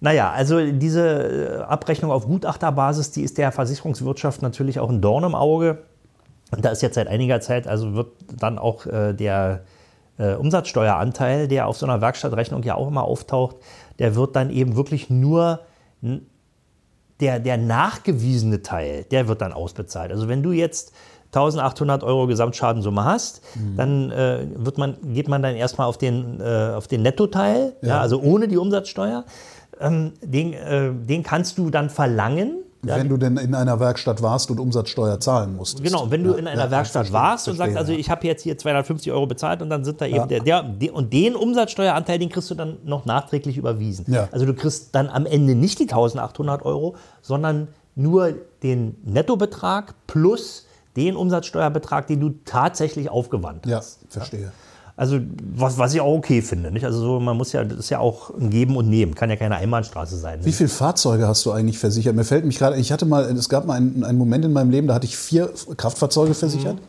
[0.00, 5.24] Naja, also diese äh, Abrechnung auf Gutachterbasis, die ist der Versicherungswirtschaft natürlich auch ein Dorn
[5.24, 5.78] im Auge.
[6.50, 9.64] Und da ist jetzt seit einiger Zeit, also wird dann auch äh, der
[10.18, 13.56] äh, Umsatzsteueranteil, der auf so einer Werkstattrechnung ja auch immer auftaucht,
[13.98, 15.60] der wird dann eben wirklich nur
[17.20, 20.12] der, der nachgewiesene Teil, der wird dann ausbezahlt.
[20.12, 20.92] Also wenn du jetzt
[21.32, 23.42] 1800 Euro Gesamtschadenssumme hast,
[23.76, 28.00] dann äh, wird man, geht man dann erstmal auf den, äh, auf den Nettoteil, ja.
[28.00, 29.24] also ohne die Umsatzsteuer.
[29.78, 34.50] Ähm, den, äh, den kannst du dann verlangen, Wenn du denn in einer Werkstatt warst
[34.50, 35.82] und Umsatzsteuer zahlen musstest.
[35.82, 37.98] Genau, wenn du in einer ja, Werkstatt warst und verstehe, sagst, also ja.
[37.98, 40.94] ich habe jetzt hier 250 Euro bezahlt und dann sind da eben der, der, der
[40.94, 44.04] und den Umsatzsteueranteil, den kriegst du dann noch nachträglich überwiesen.
[44.08, 44.28] Ja.
[44.30, 50.66] Also du kriegst dann am Ende nicht die 1800 Euro, sondern nur den Nettobetrag plus
[50.96, 54.02] den Umsatzsteuerbetrag, den du tatsächlich aufgewandt hast.
[54.02, 54.52] Ja, verstehe.
[54.98, 55.20] Also
[55.54, 56.72] was, was ich auch okay finde.
[56.72, 56.84] Nicht?
[56.84, 59.36] Also so, man muss ja, das ist ja auch ein Geben und Nehmen, kann ja
[59.36, 60.40] keine Einbahnstraße sein.
[60.42, 62.16] Wie viele Fahrzeuge hast du eigentlich versichert?
[62.16, 64.70] Mir fällt mich gerade, ich hatte mal, es gab mal einen, einen Moment in meinem
[64.70, 66.74] Leben, da hatte ich vier Kraftfahrzeuge versichert.
[66.74, 66.80] Mhm.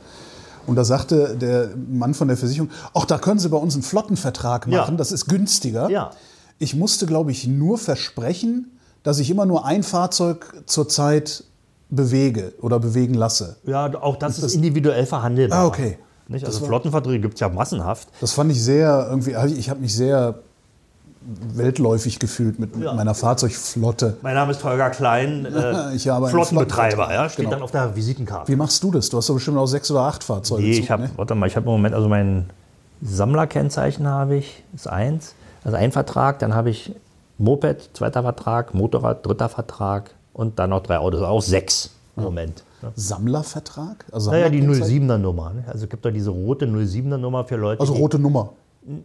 [0.66, 3.84] Und da sagte der Mann von der Versicherung, ach, da können Sie bei uns einen
[3.84, 4.82] Flottenvertrag Ja.
[4.82, 5.88] machen, das ist günstiger.
[5.92, 6.10] Ja.
[6.58, 8.72] Ich musste, glaube ich, nur versprechen,
[9.04, 11.44] dass ich immer nur ein Fahrzeug zur Zeit
[11.92, 13.58] bewege oder bewegen lasse.
[13.68, 15.60] Ja, auch das, ist individuell verhandelbar.
[15.60, 16.00] Ah, okay.
[16.30, 16.46] Nicht?
[16.46, 18.08] Also Flottenverträge gibt es ja massenhaft.
[18.22, 20.36] Das fand ich sehr, irgendwie, ich habe mich sehr
[21.54, 22.94] weltläufig gefühlt mit, mit Ja.
[22.94, 24.18] meiner Fahrzeugflotte.
[24.22, 27.56] Mein Name ist Holger Klein, äh, Ich habe Flottenbetreiber, ja, steht Genau.
[27.56, 28.48] dann auf der Visitenkarte.
[28.52, 29.10] Wie machst du das?
[29.10, 30.64] Du hast doch bestimmt auch sechs oder acht Fahrzeuge.
[30.64, 31.10] Nee, Zug, ich habe, ne?
[31.18, 32.50] warte mal, ich habe im Moment, also mein
[33.02, 36.94] Sammlerkennzeichen habe ich, ist eins, also ein Vertrag, dann habe ich
[37.38, 42.64] Moped, zweiter Vertrag, Motorrad, dritter Vertrag und dann noch drei Autos, auch sechs im Moment.
[42.82, 42.92] ne?
[42.96, 44.06] Sammlervertrag?
[44.12, 45.10] Also Naja, die Sammlerkennzeichen?
[45.10, 45.54] 07er Nummer.
[45.54, 45.64] Ne?
[45.68, 48.54] Also es gibt da diese rote 07er Nummer für Leute, Also die, rote Nummer.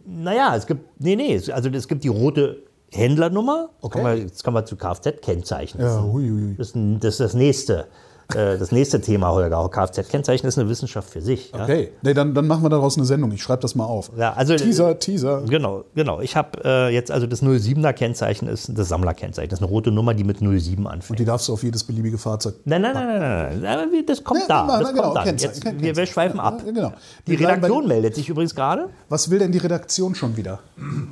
[0.05, 2.57] Naja, es gibt, nee, nee, also es gibt die rote
[2.91, 3.69] Händlernummer.
[3.81, 3.99] Okay.
[3.99, 5.79] Kommen wir, jetzt kommen wir zu Kfz-Kennzeichen.
[5.79, 6.55] Das Ja, hui, hui.
[6.57, 7.87] Das ist das nächste.
[8.33, 9.69] Äh, Das nächste Thema, Holger.
[9.69, 11.51] Kfz-Kennzeichen ist eine Wissenschaft für sich.
[11.51, 11.63] Ja?
[11.63, 13.31] Okay, nee, dann, dann machen wir daraus eine Sendung.
[13.31, 14.11] Ich schreibe das mal auf.
[14.17, 15.43] Ja, also, Teaser, Teaser.
[15.47, 16.21] Genau, genau.
[16.21, 19.49] Ich habe äh, jetzt, also das 07er Kennzeichen ist das Sammlerkennzeichen.
[19.49, 21.19] Das ist eine rote Nummer, die mit 07 anfängt.
[21.19, 22.55] Die darfst du auf jedes beliebige Fahrzeug.
[22.65, 23.79] Nein, nein, nein, nein, nein, nein.
[23.79, 24.65] Aber wie- Das kommt Ja, da.
[24.67, 25.37] na, Das na, genau, kommt dann.
[25.37, 26.61] Jetzt, wir, wir schweifen ab.
[26.65, 26.93] Ja, genau.
[27.27, 28.89] Die bei- Redaktion meldet sich übrigens gerade.
[29.09, 30.59] Was will denn die Redaktion schon wieder?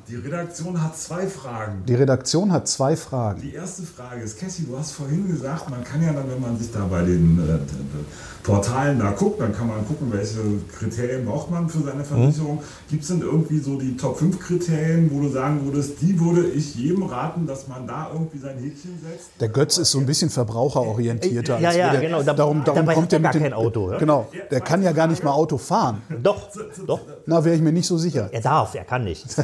[0.08, 1.84] Die Redaktion hat zwei Fragen.
[1.88, 3.41] Die Redaktion hat zwei Fragen.
[3.41, 6.58] Die erste Frage ist, Cassie, du hast vorhin gesagt, man kann ja dann, wenn man
[6.58, 10.39] sich da bei den äh, Portalen da guckt, dann kann man gucken, welche
[10.78, 12.62] Kriterien braucht man für seine Versicherung.
[12.89, 16.48] Gibt es denn irgendwie so die Top 5 Kriterien, wo du sagen würdest, die würde
[16.50, 19.30] ich jedem raten, dass man da irgendwie sein Häkchen setzt?
[19.39, 21.60] Der Götz ist so ein bisschen verbraucherorientierter.
[21.60, 21.92] Ja, als ja, wir.
[22.00, 22.24] Der- genau.
[22.24, 23.98] Da- Darum, darum dabei kommt er mit gar dem, kein Auto, ja?
[23.98, 26.02] Genau, der kann ja gar nicht mal Auto fahren.
[26.22, 26.50] Doch,
[26.86, 27.00] doch.
[27.26, 28.28] Na, wäre ich mir nicht so sicher.
[28.32, 29.26] Er darf, er kann nicht.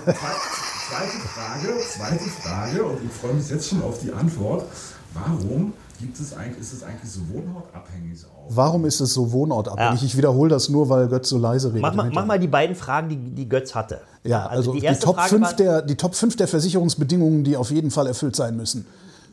[0.89, 4.65] Zweite Frage, zweite Frage, und ich freue mich jetzt schon auf die Antwort.
[5.13, 8.45] Warum gibt es eigentlich, ist es eigentlich so wohnortabhängig auch?
[8.49, 10.01] Warum ist es so wohnortabhängig?
[10.01, 10.05] Ja.
[10.07, 11.81] Ich wiederhole das nur, weil Götz so leise redet.
[11.81, 14.01] Mach mal, mach mal die beiden Fragen, die, die Götz hatte.
[14.23, 17.55] Ja, also, die, erste Top Frage 5 war- der, die Top 5 der Versicherungsbedingungen, die
[17.57, 18.85] auf jeden Fall erfüllt sein müssen.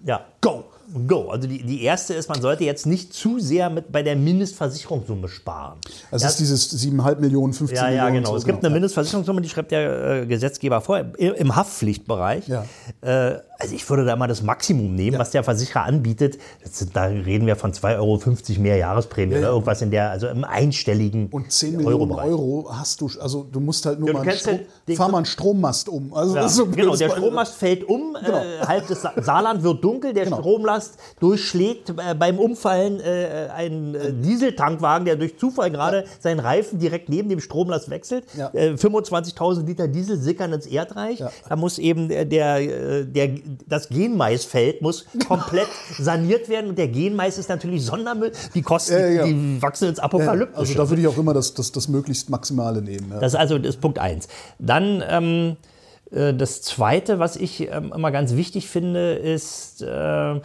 [0.05, 0.21] Ja.
[0.41, 0.65] Go!
[1.07, 1.31] Go.
[1.31, 5.29] Also die, die erste ist, man sollte jetzt nicht zu sehr mit bei der Mindestversicherungssumme
[5.29, 5.79] sparen.
[6.11, 8.15] Das Ja, ist dieses 7,5 Millionen, 15 ja, ja, Millionen.
[8.23, 8.31] genau.
[8.31, 12.49] so, Es gibt eine Mindestversicherungssumme, die schreibt der äh, Gesetzgeber vor, im, Haftpflichtbereich.
[12.49, 12.65] Ja.
[13.03, 15.19] Äh, also ich würde da mal das Maximum nehmen, Ja.
[15.19, 16.37] was der Versicherer anbietet.
[16.63, 18.21] Sind, da reden wir von 2,50 Euro
[18.61, 19.45] mehr Jahresprämie Ja, ja.
[19.47, 22.13] oder irgendwas in der, also im einstelligen Und 10 Millionen.
[22.13, 25.09] Euro hast du, also du musst halt nur Ja, mal einen Strom, ja den- fahr
[25.09, 26.13] mal einen Strommast um.
[26.13, 27.09] Also Ja, so genau, der.
[27.11, 30.39] Strommast fällt um, äh, halb das Sa Saarland wird dunkel, der Genau.
[30.41, 30.76] Stromlast
[31.21, 37.09] durchschlägt äh, beim Umfallen äh, einen äh, Dieseltankwagen, der durch Zufall gerade seinen Reifen direkt
[37.09, 38.25] neben dem Stromlast wechselt.
[38.37, 38.51] Ja.
[38.53, 41.19] Äh, 25.000 Liter Diesel sickern ins Erdreich.
[41.21, 41.31] Ja.
[41.49, 43.31] Da muss eben der, der, äh, der,
[43.67, 48.33] das Genmaisfeld muss komplett saniert werden und der Genmais ist natürlich Sondermüll.
[48.55, 49.25] Die Kosten, Ja, ja.
[49.27, 50.59] die wachsen ins Ja, Apokalyptische.
[50.61, 53.11] also da würde ich auch immer das, das, das möglichst Maximale nehmen.
[53.11, 53.21] Ja.
[53.21, 54.29] Das ist also das ist Punkt eins.
[54.59, 55.76] Dann ähm, äh,
[56.11, 60.41] das Zweite, was ich ähm, immer ganz wichtig finde, ist äh,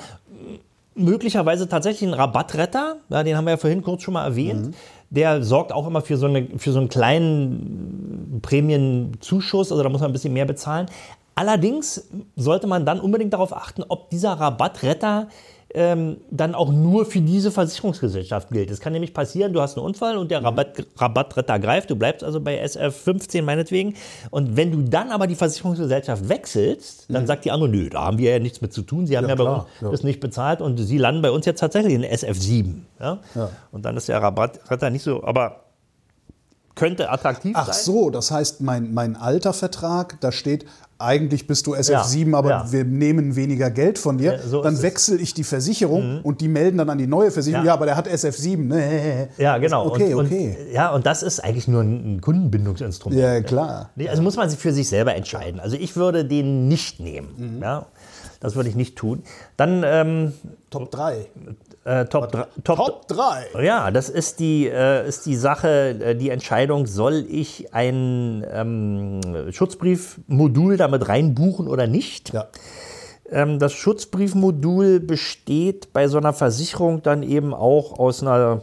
[0.95, 2.97] möglicherweise tatsächlich ein Rabattretter.
[3.10, 4.76] Ja, den haben wir ja vorhin kurz schon mal erwähnt.
[5.10, 10.02] Der sorgt auch immer für so, eine, für so einen kleinen Prämienzuschuss, also da muss
[10.02, 10.88] man ein bisschen mehr bezahlen.
[11.36, 15.28] Allerdings sollte man dann unbedingt darauf achten, ob dieser Rabattretter
[15.73, 18.69] ähm, dann auch nur für diese Versicherungsgesellschaft gilt.
[18.71, 22.23] Es kann nämlich passieren, du hast einen Unfall und der Rabatt, Rabattretter greift, du bleibst
[22.23, 23.95] also bei SF 15 meinetwegen.
[24.29, 28.17] Und wenn du dann aber die Versicherungsgesellschaft wechselst, dann sagt die andere, nö, da haben
[28.17, 29.91] wir ja nichts mit zu tun, sie haben ja, bei klar, uns ja.
[29.91, 32.86] das nicht bezahlt und sie landen bei uns jetzt tatsächlich in SF 7.
[32.99, 33.19] Ja?
[33.36, 33.49] Ja.
[33.71, 35.63] Und dann ist der Rabattretter nicht so, aber
[36.75, 37.84] könnte attraktiv Ach sein.
[37.84, 40.65] so, das heißt, mein, mein alter Vertrag, da steht,
[41.01, 42.71] eigentlich bist du SF7, aber ja.
[42.71, 44.34] wir nehmen weniger Geld von dir.
[44.34, 47.65] Ja, so dann wechsle ich die Versicherung und die melden dann an die neue Versicherung,
[47.65, 47.71] Ja.
[47.71, 48.57] ja, aber der hat SF7.
[48.57, 49.27] Nee.
[49.38, 49.88] Ja, genau.
[49.88, 50.57] Okay, und, okay.
[50.60, 53.19] Und, ja, und das ist eigentlich nur ein, Kundenbindungsinstrument.
[53.19, 53.89] Ja, klar.
[54.07, 55.60] Also muss man sich für sich selber entscheiden.
[55.60, 57.55] Also ich würde den nicht nehmen.
[57.57, 57.63] Mhm.
[57.63, 57.88] Ja,
[58.41, 59.23] das würde ich nicht tun.
[59.56, 60.34] Dann ähm,
[60.69, 61.25] Top 3.
[61.86, 63.63] äh, Top, Top, Top 3.
[63.63, 65.69] Ja, das ist die, äh, ist die Sache,
[66.01, 72.34] äh, die Entscheidung, soll ich ein ähm, Schutzbriefmodul damit reinbuchen oder nicht?
[72.34, 72.47] Ja.
[73.30, 78.62] Ähm, das Schutzbriefmodul besteht bei so einer Versicherung dann eben auch aus einer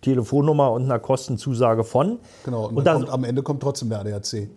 [0.00, 2.18] Telefonnummer und einer Kostenzusage von.
[2.44, 4.48] Genau, und, Und dann dann- kommt, am Ende kommt trotzdem der ADAC.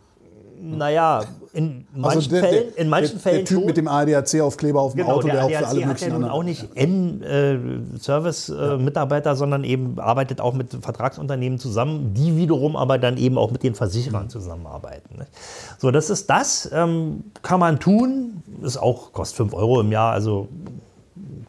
[0.64, 3.66] Naja, in manchen Also der, Fällen, der, in manchen der, Fällen der Typ schon.
[3.66, 6.14] mit dem ADAC-Aufkleber auf dem Genau, Auto, der, der auch für alle hat ja möglichen
[6.14, 13.18] nun auch nicht N-Service-Mitarbeiter, sondern eben arbeitet auch mit Vertragsunternehmen zusammen, die wiederum aber dann
[13.18, 15.18] eben auch mit den Versicherern zusammenarbeiten.
[15.18, 15.26] Ne?
[15.80, 16.70] So, das ist das.
[16.72, 18.44] Ähm, kann man tun.
[18.62, 20.48] Ist auch, kostet 5 Euro im Jahr, also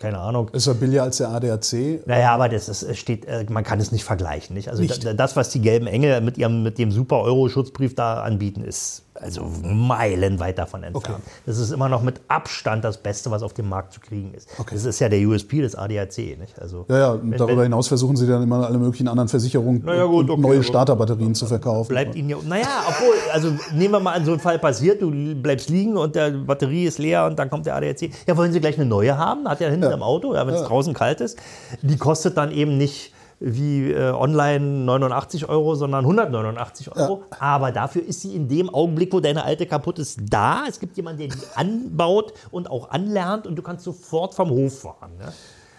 [0.03, 0.51] keine Ahnung.
[0.53, 2.07] Ist ja billiger als der ADAC.
[2.07, 4.55] Naja, aber das ist, steht, äh, man kann es nicht vergleichen.
[4.55, 4.69] Nicht?
[4.69, 5.05] Also Nicht.
[5.05, 9.49] da- das, was die gelben Engel mit ihrem mit dem Super-Euro-Schutzbrief da anbieten, ist also
[9.63, 11.21] meilenweit davon entfernt.
[11.21, 11.31] Okay.
[11.47, 14.49] Das ist immer noch mit Abstand das Beste, was auf dem Markt zu kriegen ist.
[14.59, 14.75] Okay.
[14.75, 16.17] Das ist ja der USP des ADAC.
[16.39, 16.61] Nicht?
[16.61, 19.29] Also, Ja, ja, und wenn- darüber wenn- hinaus versuchen sie dann immer alle möglichen anderen
[19.29, 21.89] Versicherungen ja, gut, und okay, neue Starterbatterien zu verkaufen.
[21.89, 22.37] Bleibt ihnen ja.
[22.47, 26.15] Naja, obwohl, also nehmen wir mal an, so ein Fall passiert, du bleibst liegen und
[26.17, 28.11] der Batterie ist leer und dann kommt der ADAC.
[28.27, 29.49] Ja, wollen Sie gleich eine neue haben?
[29.49, 29.93] Hat er hinten Ja.
[29.93, 30.67] im Auto, ja, wenn es Ja.
[30.67, 31.39] draußen kalt ist.
[31.83, 33.13] Die kostet dann eben nicht
[33.45, 37.25] wie äh, online 89 Euro, sondern 189 Euro.
[37.41, 40.65] Aber dafür ist sie in dem Augenblick, wo deine alte kaputt ist, da.
[40.69, 44.81] Es gibt jemanden, der die anbaut und auch anlernt und du kannst sofort vom Hof
[44.81, 45.11] fahren.
[45.19, 45.33] Ne?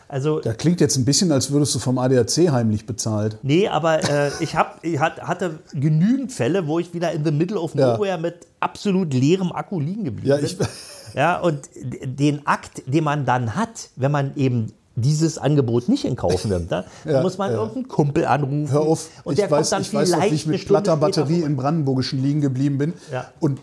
[0.10, 3.38] Also Da klingt jetzt ein bisschen, als würdest du vom ADAC heimlich bezahlt.
[3.42, 7.32] Nee, aber äh, ich, hab, ich hat, hatte genügend Fälle, wo ich wieder in the
[7.32, 7.94] middle of Ja.
[7.98, 10.68] nowhere mit absolut leerem Akku liegen geblieben Ja, bin.
[11.16, 11.62] ja, und
[12.04, 16.70] den Akt, den man dann hat, wenn man eben dieses Angebot nicht in Kauf nimmt,
[16.72, 17.58] ne, dann Ja, muss man ja.
[17.58, 18.72] irgendeinen Kumpel anrufen.
[18.72, 20.66] Hör auf, und ich der weiß, kommt dann ich weiß noch, vielleicht wie ich mit
[20.68, 23.26] platter Batterie im Brandenburgischen liegen geblieben bin Ja.
[23.40, 23.60] und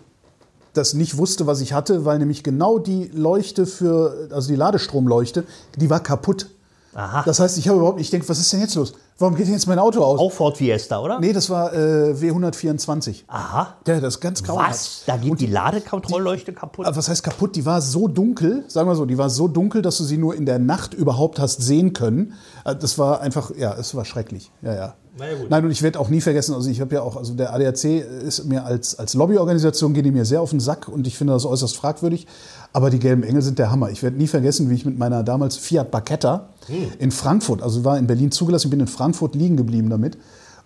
[0.72, 5.44] das nicht wusste, was ich hatte, weil nämlich genau die Leuchte für, also die Ladestromleuchte,
[5.76, 6.48] die war kaputt.
[6.94, 7.22] Aha.
[7.24, 8.94] Das heißt, ich habe überhaupt nicht, ich denke, was ist denn jetzt los?
[9.20, 10.18] Warum geht denn jetzt mein Auto aus?
[10.18, 11.20] Auch Ford Fiesta, oder?
[11.20, 13.24] Nee, das war äh, W124.
[13.28, 13.76] Aha.
[13.86, 14.70] Ja, das ist ganz grauenhaft.
[14.70, 15.02] Was?
[15.04, 16.86] Da geht die Ladekontrollleuchte kaputt?
[16.88, 17.54] Was heißt kaputt?
[17.54, 20.34] Die war so dunkel, sagen wir so, die war so dunkel, dass du sie nur
[20.34, 22.32] in der Nacht überhaupt hast sehen können.
[22.64, 24.50] Äh, Das war einfach, ja, es war schrecklich.
[24.62, 24.94] Ja, ja.
[25.18, 25.50] Na ja, gut.
[25.50, 27.84] Nein, und ich werde auch nie vergessen, also ich habe ja auch, also der ADAC
[27.84, 31.34] ist mir als, als Lobbyorganisation, geht die mir sehr auf den Sack und ich finde
[31.34, 32.26] das äußerst fragwürdig.
[32.72, 33.90] Aber die Gelben Engel sind der Hammer.
[33.90, 36.50] Ich werde nie vergessen, wie ich mit meiner damals Fiat Barchetta
[36.98, 40.18] in Frankfurt, also war in Berlin zugelassen, ich bin in Frankfurt liegen geblieben damit.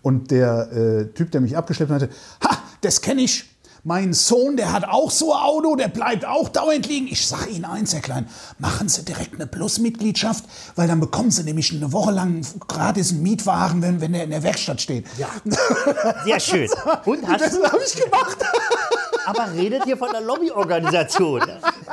[0.03, 2.11] Und der äh, Typ, der mich abgeschleppt hatte,
[2.43, 3.47] ha, das kenne ich.
[3.87, 7.07] Mein Sohn, der hat auch so ein Auto, der bleibt auch dauernd liegen.
[7.07, 8.27] Ich sage Ihnen eins, Herr Klein,
[8.59, 13.23] machen Sie direkt eine Plus-Mitgliedschaft, weil dann bekommen Sie nämlich eine Woche lang gratis einen
[13.23, 15.05] Mietwagen, wenn, wenn der in der Werkstatt steht.
[15.19, 15.29] Ja.
[16.25, 16.69] Sehr schön.
[17.05, 18.39] Und hast Das habe ich gemacht.
[19.27, 21.43] aber redet hier von der Lobbyorganisation.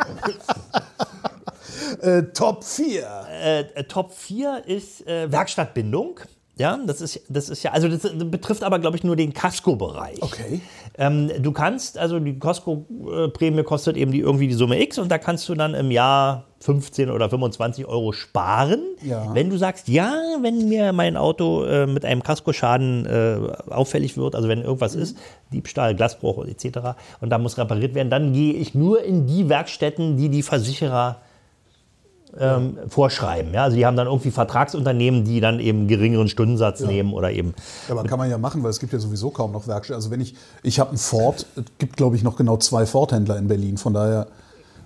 [2.01, 3.27] Äh, Top 4.
[3.75, 6.19] äh, Top 4 ist äh, Werkstattbindung.
[6.61, 10.21] Ja, das ist, das ist ja, also das betrifft aber, glaube ich, nur den Casco-Bereich.
[10.21, 10.61] Okay.
[10.97, 15.17] Ähm, du kannst, also die Casco-Prämie kostet eben die, irgendwie die Summe X und da
[15.17, 18.81] kannst du dann im Jahr 15 oder 25 Euro sparen.
[19.01, 19.33] Ja.
[19.33, 24.35] Wenn du sagst, ja, wenn mir mein Auto äh, mit einem Kaskoschaden äh, auffällig wird,
[24.35, 25.17] also wenn irgendwas ist,
[25.51, 26.95] Diebstahl, Glasbruch etc.
[27.19, 31.17] und da muss repariert werden, dann gehe ich nur in die Werkstätten, die die Versicherer
[32.39, 33.53] ähm, vorschreiben.
[33.53, 33.63] Ja?
[33.63, 37.53] Also die haben dann irgendwie Vertragsunternehmen, die dann eben geringeren Stundensatz nehmen oder eben
[37.87, 39.95] Ja, aber kann man ja machen, weil es gibt ja sowieso kaum noch Werkstätten.
[39.95, 43.37] Also wenn ich, ich habe einen Ford, es gibt glaube ich noch genau zwei Ford-Händler
[43.37, 44.27] in Berlin, von daher,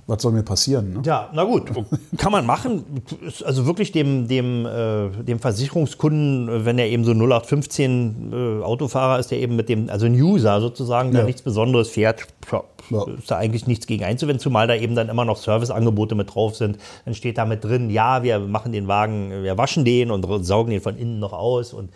[0.08, 0.94] was soll mir passieren?
[0.94, 1.02] Ne?
[1.04, 1.72] Ja, na gut,
[2.18, 2.84] kann man machen.
[3.44, 9.18] Also wirklich dem, dem, äh, dem Versicherungskunden, äh, wenn er eben so 0815 äh, Autofahrer
[9.20, 11.26] ist, der eben mit dem, also ein User sozusagen, der Ja.
[11.26, 12.28] nichts Besonderes fährt,
[12.91, 16.36] ja, ist da eigentlich nichts gegen einzuwenden, zumal da eben dann immer noch Serviceangebote mit
[16.36, 16.78] drauf sind.
[17.06, 20.70] Dann steht da mit drin, ja, wir machen den Wagen, wir waschen den und saugen
[20.70, 21.74] den von innen noch aus.
[21.74, 21.89] Und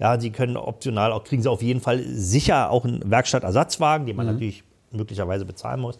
[0.00, 4.16] ja, sie können optional auch, kriegen sie auf jeden Fall sicher auch einen Werkstattersatzwagen, den
[4.16, 5.98] man natürlich möglicherweise bezahlen muss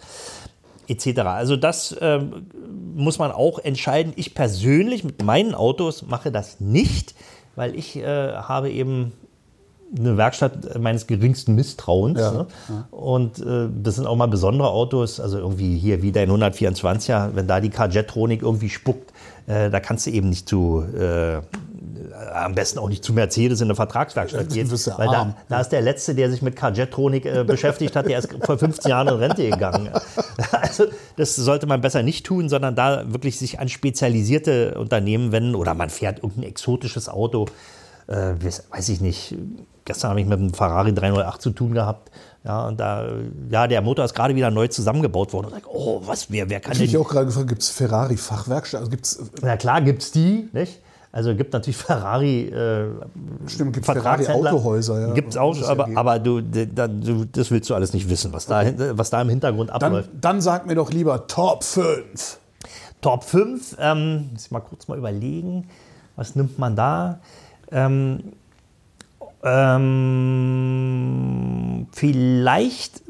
[0.88, 1.20] etc.
[1.20, 2.46] Also das ähm,
[2.94, 4.12] muss man auch entscheiden.
[4.16, 7.14] Ich persönlich mit meinen Autos mache das nicht,
[7.56, 9.12] weil ich äh, habe eben
[9.96, 12.20] eine Werkstatt meines geringsten Misstrauens.
[12.20, 12.46] Ja, ne?
[12.90, 17.46] Und äh, das sind auch mal besondere Autos, also irgendwie hier wie dein 124er, wenn
[17.46, 19.12] da die Carjetronik irgendwie spuckt,
[19.46, 21.40] äh, da kannst du eben nicht zu, äh,
[22.34, 25.80] am besten auch nicht zu Mercedes in eine Vertragswerkstatt ja weil da, da ist der
[25.80, 29.48] Letzte, der sich mit Carjetronik äh, beschäftigt hat, der ist vor 15 Jahren in Rente
[29.48, 29.90] gegangen.
[30.50, 30.84] Also
[31.16, 35.74] das sollte man besser nicht tun, sondern da wirklich sich an spezialisierte Unternehmen wenden oder
[35.74, 37.46] man fährt irgendein exotisches Auto,
[38.06, 38.34] äh,
[38.70, 39.36] weiß ich nicht.
[39.84, 42.10] Gestern habe ich mit einem Ferrari 308 zu tun gehabt.
[42.42, 43.06] Ja, und da,
[43.50, 45.48] ja, der Motor ist gerade wieder neu zusammengebaut worden.
[45.52, 47.62] Und ich oh, was, wer, wer kann Ich habe denn mich auch gerade gefragt, gibt
[47.62, 48.80] es Ferrari-Fachwerkstatt?
[48.80, 50.80] Also gibt's, na klar, gibt es die, nicht?
[51.14, 52.86] Also gibt natürlich Ferrari äh,
[53.46, 54.50] Stimmt, gibt Vertragshändler.
[54.50, 55.14] Ferrari-Autohäuser, ja.
[55.14, 58.46] Gibt es auch, aber, aber du, da- du, das willst du alles nicht wissen, was
[58.46, 58.64] da,
[58.98, 60.08] was da im Hintergrund abläuft.
[60.12, 62.38] dann, dann sag mir doch lieber Top 5.
[63.00, 65.68] Top 5, ähm, muss ich mal kurz mal überlegen,
[66.16, 67.20] was nimmt man da?
[67.70, 68.32] Ähm,
[70.94, 73.02] ähm, vielleicht,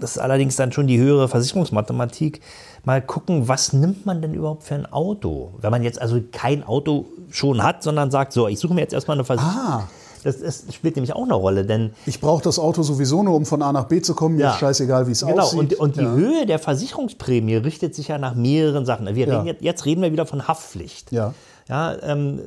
[0.00, 2.40] das ist allerdings dann schon die höhere Versicherungsmathematik,
[2.84, 5.52] mal gucken, was nimmt man denn überhaupt für ein Auto?
[5.60, 8.92] Wenn man jetzt also kein Auto schon hat, sondern sagt, so, ich suche mir jetzt
[8.94, 9.54] erstmal eine Versicherung.
[9.58, 9.88] Ah.
[10.22, 13.46] Das, das spielt nämlich auch eine Rolle, denn Ich brauche das Auto sowieso nur, um
[13.46, 14.36] von A nach B zu kommen.
[14.36, 14.50] Mir Ja.
[14.52, 15.58] ist scheißegal, wie es Genau, aussieht.
[15.58, 16.12] und, und die ja.
[16.12, 19.06] Höhe der Versicherungsprämie richtet sich ja nach mehreren Sachen.
[19.14, 19.36] Wir Ja.
[19.36, 21.10] reden jetzt, jetzt reden wir wieder von Haftpflicht.
[21.12, 21.32] Ja.
[21.70, 22.40] Ja, ähm,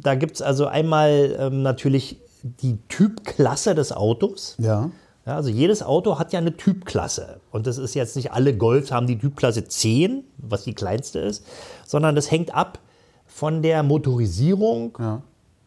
[0.00, 4.56] da gibt es also einmal ähm, natürlich die Typklasse des Autos.
[4.58, 4.90] Ja.
[5.24, 7.38] Ja, also jedes Auto hat ja eine Typklasse.
[7.52, 11.46] Und das ist jetzt nicht alle Golfs haben die Typklasse 10, was die kleinste ist,
[11.86, 12.80] sondern das hängt ab
[13.26, 15.22] von der Motorisierung, Ja.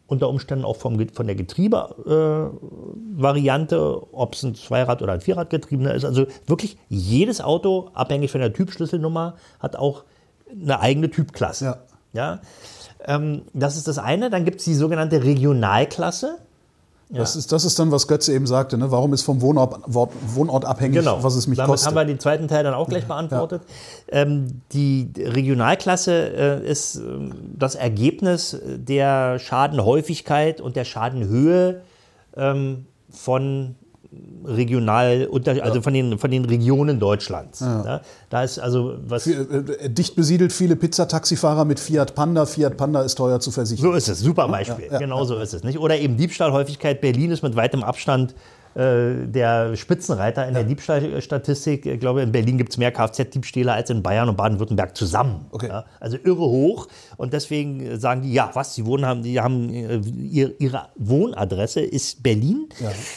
[0.08, 5.94] unter Umständen auch vom, von der Getriebevariante, äh, ob es ein Zweirad- oder ein Vierradgetriebener
[5.94, 6.04] ist.
[6.04, 10.04] Also wirklich jedes Auto, abhängig von der Typschlüsselnummer, hat auch
[10.50, 11.64] eine eigene Typklasse.
[11.64, 11.78] Ja.
[12.12, 12.40] Ja?
[13.04, 14.30] Ähm, das ist das eine.
[14.30, 16.38] Dann gibt es die sogenannte Regionalklasse.
[17.08, 18.76] Das, ist, das ist dann, was Götze eben sagte.
[18.76, 18.90] Ne?
[18.90, 21.66] Warum ist vom Wohnort, Wohnort abhängig, was es mich Genau.
[21.66, 21.86] Damit kostet?
[21.86, 23.62] haben wir den zweiten Teil dann auch gleich beantwortet.
[24.08, 31.82] Ähm, die Regionalklasse äh, ist ähm, das Ergebnis der Schadenhäufigkeit und der Schadenhöhe
[32.36, 33.76] ähm, von
[34.44, 37.60] regional, unter, also von den, von den Regionen Deutschlands.
[37.60, 38.00] Ja.
[38.30, 39.26] Da ist also was.
[39.26, 42.46] Äh, Dicht besiedelt viele Pizzataxifahrer mit Fiat Panda.
[42.46, 43.82] Fiat Panda ist teuer zu versichern.
[43.82, 44.88] So ist es, super Beispiel.
[44.98, 45.64] genau so ist es.
[45.64, 45.78] Nicht?
[45.78, 47.00] Oder eben Diebstahlhäufigkeit.
[47.00, 48.34] Berlin ist mit weitem Abstand
[48.76, 51.86] äh, der Spitzenreiter in der Diebstahlstatistik.
[51.86, 55.46] Ich glaube, in Berlin gibt es mehr Kfz-Diebstähle als in Bayern und Baden-Württemberg zusammen.
[55.50, 55.68] Okay.
[55.68, 55.84] Ja?
[55.98, 56.86] Also irre hoch.
[57.16, 60.88] Und deswegen äh, sagen die, ja, was, sie wohnen haben, die haben äh, ihr, ihre
[60.96, 62.68] Wohnadresse ist Berlin.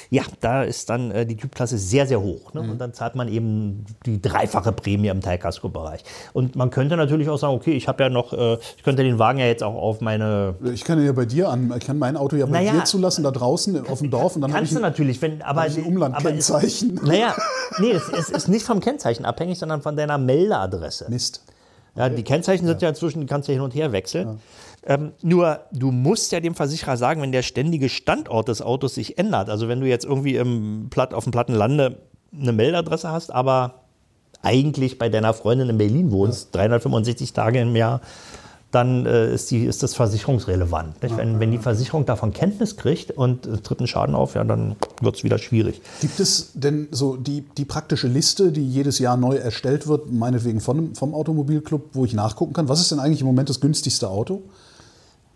[0.10, 2.54] Ja, da ist dann äh, die Typklasse sehr, sehr hoch.
[2.54, 2.62] Ne?
[2.62, 6.04] Und dann zahlt man eben die dreifache Prämie im Teilkasko-Bereich.
[6.32, 9.20] Und man könnte natürlich auch sagen, okay, ich habe ja noch, äh, ich könnte den
[9.20, 12.16] Wagen ja jetzt auch auf meine Ich kann ja bei dir an, ich kann mein
[12.16, 12.72] Auto ja bei Naja.
[12.72, 14.36] dir zulassen, da draußen auf dem Dorf.
[14.36, 16.98] Und dann habe ich Kannst du natürlich, wenn, aber, ein Umlandkennzeichen.
[16.98, 17.36] es- Naja,
[17.80, 21.06] nee, es, es ist nicht vom Kennzeichen abhängig, sondern von deiner Meldeadresse.
[21.10, 21.44] Mist.
[21.96, 24.40] Ja, die Kennzeichen sind ja inzwischen, die kannst du ja hin und her wechseln.
[24.86, 29.18] Ähm, nur, du musst ja dem Versicherer sagen, wenn der ständige Standort des Autos sich
[29.18, 29.50] ändert.
[29.50, 31.98] Also wenn du jetzt irgendwie im Platt, auf dem Plattenlande
[32.40, 33.74] eine Meldadresse hast, aber
[34.42, 38.00] eigentlich bei deiner Freundin in Berlin wohnst, 365 Tage im Jahr,
[38.72, 41.02] dann äh, ist, die, ist das versicherungsrelevant.
[41.02, 41.18] Nicht?
[41.18, 44.76] Wenn, wenn die Versicherung davon Kenntnis kriegt und es tritt ein Schaden auf, ja, dann
[45.02, 45.82] wird es wieder schwierig.
[46.02, 50.62] Gibt es denn so die, die praktische Liste, die jedes Jahr neu erstellt wird, meinetwegen
[50.62, 52.70] von, vom Automobilclub, wo ich nachgucken kann?
[52.70, 54.44] Was ist denn eigentlich im Moment das günstigste Auto?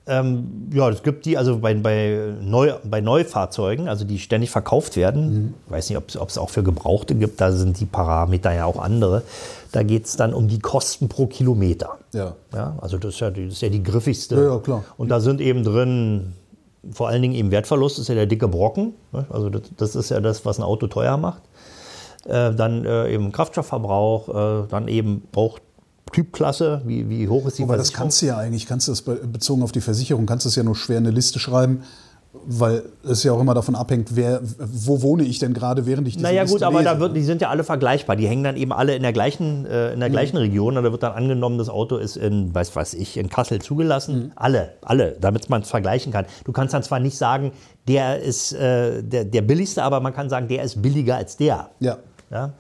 [0.06, 4.98] Ähm, ja, es gibt die, also bei, bei, Neu, bei Neufahrzeugen, also die ständig verkauft
[4.98, 8.66] werden, ich weiß nicht, ob es auch für Gebrauchte gibt, da sind die Parameter ja
[8.66, 9.22] auch andere.
[9.72, 11.98] Da geht es dann um die Kosten pro Kilometer.
[12.12, 12.36] Ja.
[12.54, 14.36] Ja, also das ist ja die, das ist ja die griffigste.
[14.36, 14.84] Ja, ja, klar.
[14.98, 16.34] Und da sind eben drin,
[16.92, 18.94] vor allen Dingen eben Wertverlust, ist ja der dicke Brocken.
[19.14, 19.26] ne?
[19.30, 21.44] Also das, das ist ja das, was ein Auto teuer macht.
[22.26, 25.60] Äh, dann äh, eben Kraftstoffverbrauch, äh, dann eben auch
[26.14, 29.02] Typklasse, wie, wie hoch ist die Aber das kannst du ja eigentlich, kannst du das
[29.02, 31.84] be- bezogen auf die Versicherung, kannst du es ja nur schwer in eine Liste schreiben,
[32.46, 36.16] weil es ja auch immer davon abhängt, wer, wo wohne ich denn gerade, während ich
[36.16, 36.94] diese Naja Liste gut, aber lese.
[36.94, 38.16] da wird, die sind ja alle vergleichbar.
[38.16, 40.76] Die hängen dann eben alle in der gleichen, äh, in der gleichen Region.
[40.76, 44.32] Und da wird dann angenommen, das Auto ist in, weiß was ich, in Kassel zugelassen.
[44.36, 46.26] Alle, alle, damit man es vergleichen kann.
[46.44, 47.52] Du kannst dann zwar nicht sagen,
[47.88, 51.70] der ist äh, der, der billigste, aber man kann sagen, der ist billiger als der.
[51.80, 52.00] Ja.
[52.32, 52.54] Ja?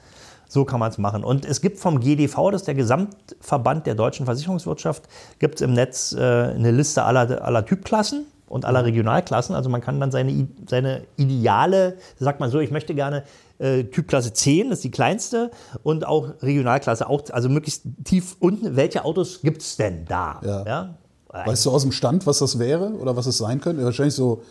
[0.53, 1.23] So kann man es machen.
[1.23, 5.01] Und es gibt vom GDV, das ist der Gesamtverband der deutschen Versicherungswirtschaft,
[5.39, 9.55] gibt es im Netz äh, eine Liste aller, aller Typklassen und aller Regionalklassen.
[9.55, 13.23] Also man kann dann seine, seine ideale, sagt man so, ich möchte gerne
[13.57, 15.49] äh, Typklasse 10, das ist die kleinste,
[15.81, 18.75] und auch Regionalklasse, auch, also möglichst tief unten.
[18.75, 20.39] Welche Autos gibt es denn da?
[20.45, 20.95] Ja.
[21.29, 23.83] Weißt du aus dem Stand, was das wäre oder was es sein könnte?
[23.83, 24.43] Wahrscheinlich so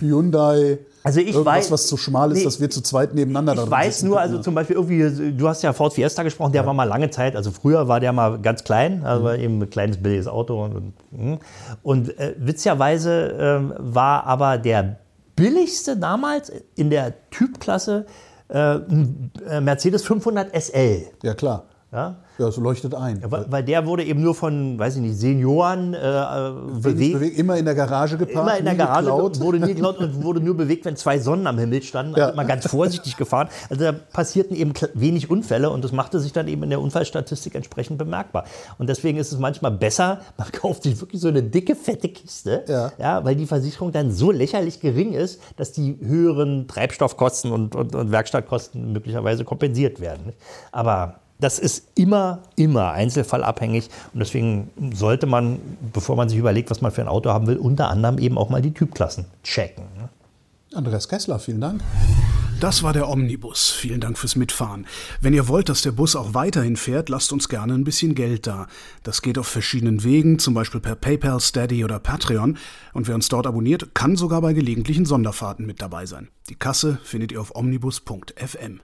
[0.00, 2.44] Hyundai, Also ich irgendwas, weiß- was zu schmal ist, Nee.
[2.44, 5.72] dass wir zu zweit nebeneinander Ich weiß nur, also zum Beispiel irgendwie, du hast ja
[5.72, 9.04] Ford Fiesta gesprochen, der war mal lange Zeit, also früher war der mal ganz klein,
[9.04, 10.62] also war eben ein kleines billiges Auto.
[10.64, 11.38] Und, und,
[11.82, 14.96] und äh, witzigerweise ähm, war aber der
[15.36, 18.06] billigste damals in der Typklasse
[18.48, 21.02] äh, ein äh, Mercedes 500 SL.
[21.22, 21.64] Ja, klar.
[21.94, 22.16] Ja?
[22.38, 23.22] Ja, so leuchtet ein.
[23.30, 25.98] Weil, weil der wurde eben nur von, weiß ich nicht, Senioren äh,
[26.82, 27.12] bewegt.
[27.14, 29.38] bewegt, immer in der Garage geparkt, Immer in der Garage geklaut.
[29.38, 32.16] wurde nie geklaut und wurde nur bewegt, wenn zwei Sonnen am Himmel standen.
[32.16, 32.24] Ja.
[32.24, 33.48] Also immer ganz vorsichtig gefahren.
[33.70, 37.54] Also da passierten eben wenig Unfälle und das machte sich dann eben in der Unfallstatistik
[37.54, 38.44] entsprechend bemerkbar.
[38.78, 42.64] Und deswegen ist es manchmal besser, man kauft sich wirklich so eine dicke, fette Kiste,
[42.98, 43.24] Ja.
[43.24, 48.10] weil die Versicherung dann so lächerlich gering ist, dass die höheren Treibstoffkosten und, und, und
[48.10, 50.32] Werkstattkosten möglicherweise kompensiert werden.
[50.72, 55.58] Aber Das ist immer, immer einzelfallabhängig und deswegen sollte man,
[55.92, 58.50] bevor man sich überlegt, was man für ein Auto haben will, unter anderem eben auch
[58.50, 59.84] mal die Typklassen checken.
[59.98, 60.08] Ne?
[60.74, 61.82] Andreas Kessler, vielen Dank.
[62.60, 63.70] Das war der Omnibus.
[63.70, 64.86] Vielen Dank fürs Mitfahren.
[65.20, 68.46] Wenn ihr wollt, dass der Bus auch weiterhin fährt, lasst uns gerne ein bisschen Geld
[68.46, 68.68] da.
[69.02, 72.56] Das geht auf verschiedenen Wegen, zum Beispiel per PayPal, Steady oder Patreon.
[72.92, 76.28] Und wer uns dort abonniert, kann sogar bei gelegentlichen Sonderfahrten mit dabei sein.
[76.48, 78.80] Die Kasse findet ihr auf omnibus.fm.